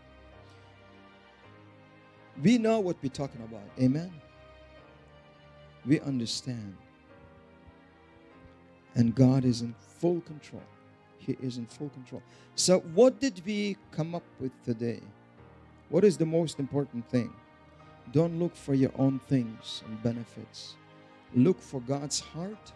[2.43, 3.63] We know what we're talking about.
[3.81, 4.13] Amen.
[5.87, 6.77] We understand.
[8.95, 10.63] And God is in full control.
[11.19, 12.23] He is in full control.
[12.55, 15.01] So, what did we come up with today?
[15.89, 17.33] What is the most important thing?
[18.13, 20.75] Don't look for your own things and benefits.
[21.35, 22.73] Look for God's heart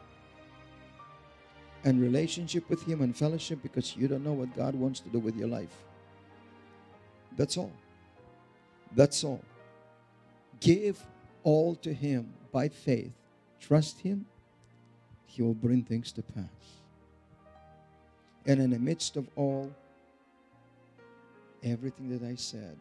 [1.85, 5.18] and relationship with Him and fellowship because you don't know what God wants to do
[5.18, 5.85] with your life.
[7.37, 7.72] That's all.
[8.97, 9.43] That's all.
[10.61, 11.01] Give
[11.45, 13.12] all to Him by faith.
[13.61, 14.26] Trust Him,
[15.26, 16.45] He will bring things to pass.
[18.47, 19.70] And in the midst of all,
[21.62, 22.79] everything that I said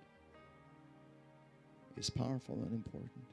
[1.98, 3.24] is powerful and important.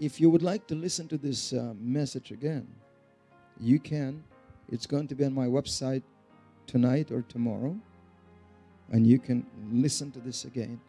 [0.00, 2.66] If you would like to listen to this uh, message again,
[3.60, 4.24] you can.
[4.70, 6.02] It's going to be on my website
[6.66, 7.76] tonight or tomorrow.
[8.90, 10.80] And you can listen to this again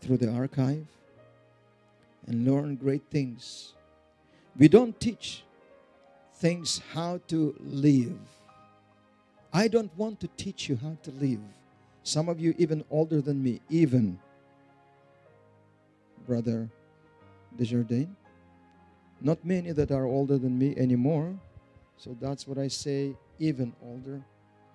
[0.00, 0.86] through the archive
[2.26, 3.72] and learn great things.
[4.56, 5.44] We don't teach
[6.34, 8.18] things how to live.
[9.52, 11.40] I don't want to teach you how to live.
[12.02, 14.18] Some of you, even older than me, even
[16.26, 16.68] brother
[17.56, 18.08] Desjardins.
[19.20, 21.34] Not many that are older than me anymore.
[21.96, 24.20] So that's what I say, even older.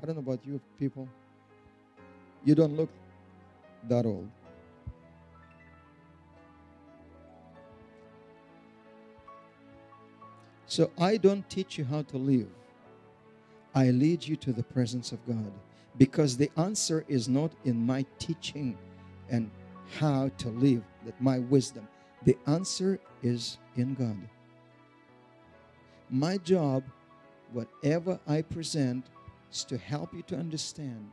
[0.02, 1.10] I don't know about you people.
[2.46, 2.90] You don't look
[3.90, 4.30] that old.
[10.68, 12.48] So I don't teach you how to live.
[13.76, 15.52] I lead you to the presence of God
[15.98, 18.78] because the answer is not in my teaching
[19.30, 19.50] and
[19.98, 21.88] how to live, that my wisdom.
[22.24, 24.30] The answer is in God.
[26.10, 26.84] My job,
[27.52, 29.06] whatever I present,
[29.52, 31.12] is to help you to understand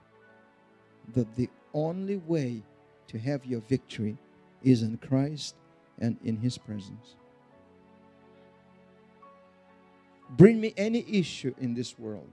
[1.15, 2.63] that the only way
[3.09, 4.17] to have your victory
[4.63, 5.55] is in Christ
[5.99, 7.17] and in His presence.
[10.31, 12.31] Bring me any issue in this world,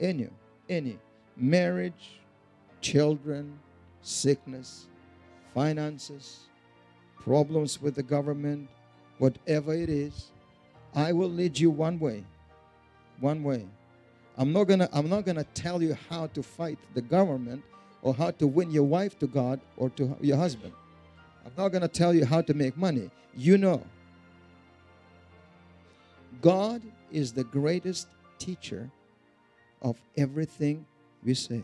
[0.00, 0.28] any,
[0.68, 0.98] any
[1.36, 2.20] marriage,
[2.80, 3.58] children,
[4.02, 4.86] sickness,
[5.54, 6.40] finances,
[7.20, 8.68] problems with the government,
[9.18, 10.30] whatever it is,
[10.94, 12.24] I will lead you one way.
[13.20, 13.66] One way.
[14.36, 17.62] I'm not gonna I'm not gonna tell you how to fight the government
[18.02, 20.72] or how to win your wife to God or to your husband.
[21.46, 23.10] I'm not gonna tell you how to make money.
[23.34, 23.82] You know.
[26.40, 28.08] God is the greatest
[28.38, 28.90] teacher
[29.80, 30.84] of everything
[31.24, 31.62] we say.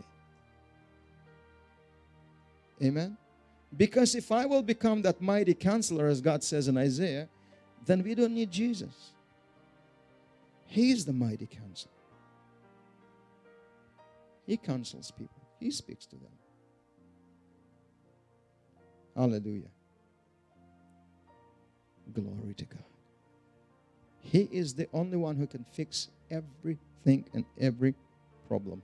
[2.83, 3.17] Amen.
[3.77, 7.29] Because if I will become that mighty counselor, as God says in Isaiah,
[7.85, 9.11] then we don't need Jesus.
[10.65, 11.91] He is the mighty counselor.
[14.45, 16.31] He counsels people, He speaks to them.
[19.15, 19.69] Hallelujah.
[22.13, 22.83] Glory to God.
[24.19, 27.95] He is the only one who can fix everything and every
[28.47, 28.81] problem.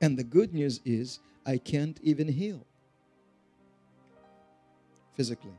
[0.00, 2.64] And the good news is, I can't even heal
[5.14, 5.58] physically.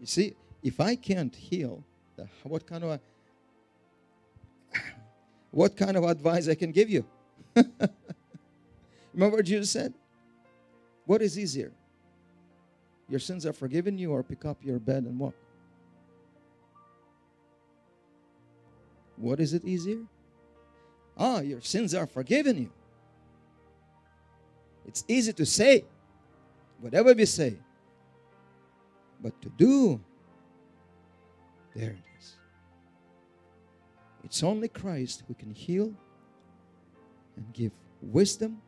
[0.00, 1.84] You see, if I can't heal,
[2.42, 3.00] what kind of a,
[5.50, 7.04] what kind of advice I can give you?
[9.14, 9.94] Remember what Jesus said?
[11.06, 11.72] What is easier?
[13.08, 15.34] Your sins are forgiven you, or pick up your bed and walk?
[19.16, 20.00] What is it easier?
[21.18, 22.70] Ah, your sins are forgiven you.
[24.86, 25.84] It's easy to say,
[26.80, 27.56] whatever we say,
[29.20, 30.00] but to do,
[31.74, 32.36] there it is.
[34.24, 35.92] It's only Christ who can heal
[37.36, 38.62] and give wisdom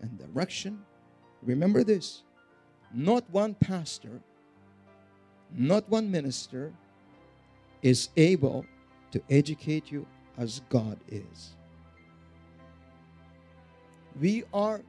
[0.00, 0.80] and direction.
[1.42, 2.22] Remember this
[2.92, 4.20] not one pastor,
[5.52, 6.72] not one minister
[7.82, 8.64] is able
[9.10, 10.06] to educate you
[10.38, 11.56] as God is.
[14.20, 14.80] We are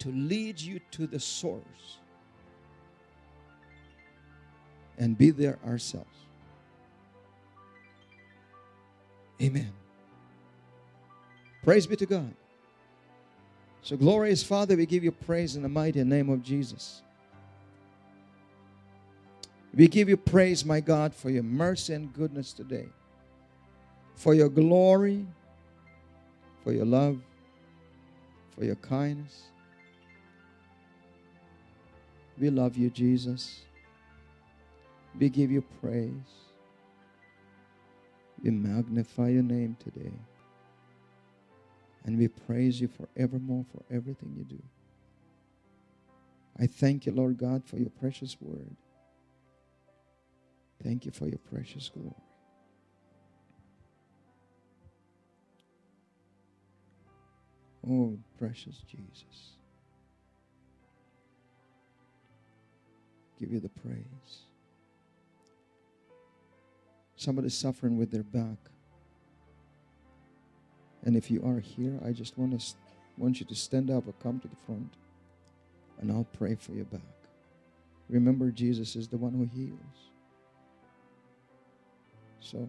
[0.00, 1.98] to lead you to the source
[4.98, 6.06] and be there ourselves.
[9.40, 9.72] Amen.
[11.62, 12.34] Praise be to God.
[13.82, 17.02] So, glorious Father, we give you praise in the mighty name of Jesus.
[19.74, 22.88] We give you praise, my God, for your mercy and goodness today,
[24.16, 25.26] for your glory,
[26.64, 27.20] for your love,
[28.60, 29.44] for your kindness.
[32.38, 33.62] We love you, Jesus.
[35.18, 36.12] We give you praise.
[38.42, 40.12] We magnify your name today.
[42.04, 44.62] And we praise you forevermore for everything you do.
[46.58, 48.76] I thank you, Lord God, for your precious word.
[50.84, 52.29] Thank you for your precious glory.
[57.88, 59.52] Oh, precious Jesus.
[63.38, 64.42] Give you the praise.
[67.16, 68.58] Somebody's suffering with their back.
[71.04, 72.74] And if you are here, I just want to
[73.16, 74.94] want you to stand up or come to the front
[76.00, 77.00] and I'll pray for your back.
[78.08, 80.10] Remember Jesus is the one who heals.
[82.40, 82.68] So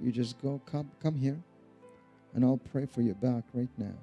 [0.00, 1.38] you just go, come, come here,
[2.34, 3.94] and I'll pray for your back right now.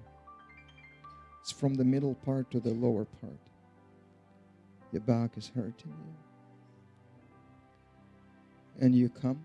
[1.41, 3.37] It's from the middle part to the lower part.
[4.91, 6.15] Your back is hurting you.
[8.79, 9.41] And you come,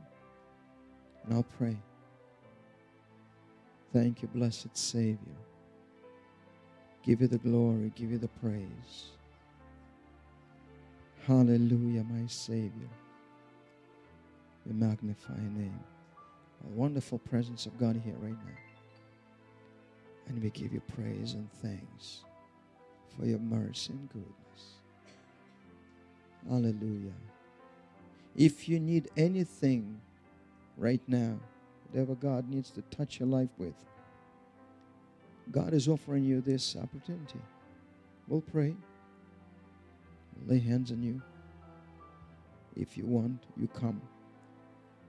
[1.24, 1.76] and I'll pray.
[3.92, 5.36] Thank you, blessed Savior.
[7.02, 9.10] Give you the glory, give you the praise.
[11.26, 12.88] Hallelujah, my Savior.
[14.66, 15.80] We magnify your name.
[16.64, 18.69] A wonderful presence of God here right now.
[20.30, 22.20] And we give you praise and thanks
[23.18, 24.74] for your mercy and goodness.
[26.48, 27.12] Hallelujah.
[28.36, 30.00] If you need anything
[30.76, 31.36] right now,
[31.90, 33.74] whatever God needs to touch your life with,
[35.50, 37.40] God is offering you this opportunity.
[38.28, 38.76] We'll pray.
[40.46, 41.20] Lay hands on you.
[42.76, 44.00] If you want, you come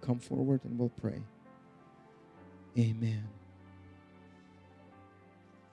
[0.02, 1.22] come forward and we'll pray.
[2.76, 3.41] Amen.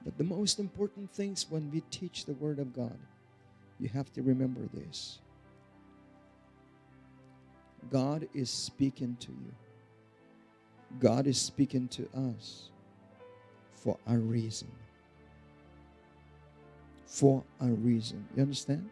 [0.05, 2.97] But the most important things when we teach the Word of God,
[3.79, 5.19] you have to remember this
[7.91, 9.53] God is speaking to you,
[11.01, 12.71] God is speaking to us
[13.75, 14.69] for a reason.
[17.07, 18.27] For a reason.
[18.37, 18.89] You understand?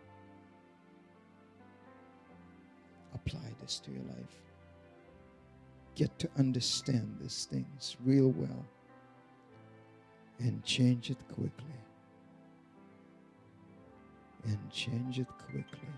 [3.14, 4.36] Apply this to your life
[5.96, 8.64] get to understand these things real well
[10.38, 11.52] and change it quickly.
[14.44, 15.88] And change it quickly.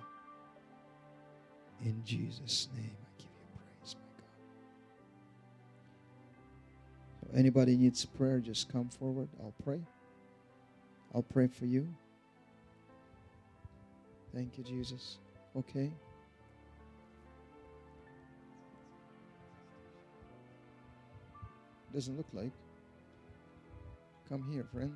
[1.84, 4.08] In Jesus' name, I give you praise, my
[7.22, 7.32] God.
[7.32, 9.28] So anybody needs prayer, just come forward.
[9.40, 9.80] I'll pray.
[11.14, 11.86] I'll pray for you.
[14.34, 15.18] Thank you, Jesus.
[15.56, 15.90] Okay.
[21.92, 22.52] Doesn't look like.
[24.28, 24.92] Come here, friend.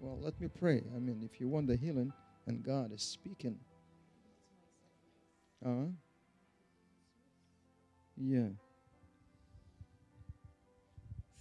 [0.00, 0.82] Well, let me pray.
[0.94, 2.12] I mean, if you want the healing
[2.46, 3.58] and God is speaking.
[5.64, 5.88] Uh,
[8.16, 8.48] yeah.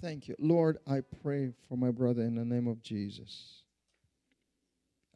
[0.01, 0.35] Thank you.
[0.39, 3.63] Lord, I pray for my brother in the name of Jesus.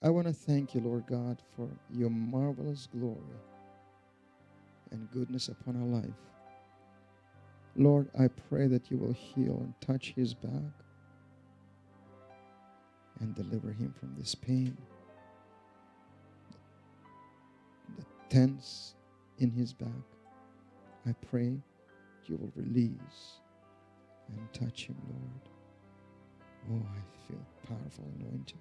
[0.02, 3.40] I want to thank you, Lord God, for your marvelous glory
[4.92, 6.33] and goodness upon our life.
[7.76, 10.74] Lord, I pray that you will heal and touch his back
[13.20, 14.78] and deliver him from this pain.
[17.98, 18.96] The tense
[19.40, 19.90] in his back.
[21.08, 21.58] I pray
[22.28, 23.40] you will release
[24.30, 25.50] and touch him, Lord.
[26.72, 28.60] Oh, I feel powerful anointing.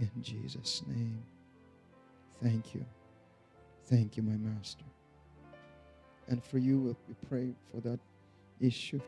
[0.00, 1.22] In Jesus' name.
[2.42, 2.84] Thank you.
[3.86, 4.84] Thank you, my master.
[6.30, 7.98] And for you, we pray for that
[8.60, 9.00] issue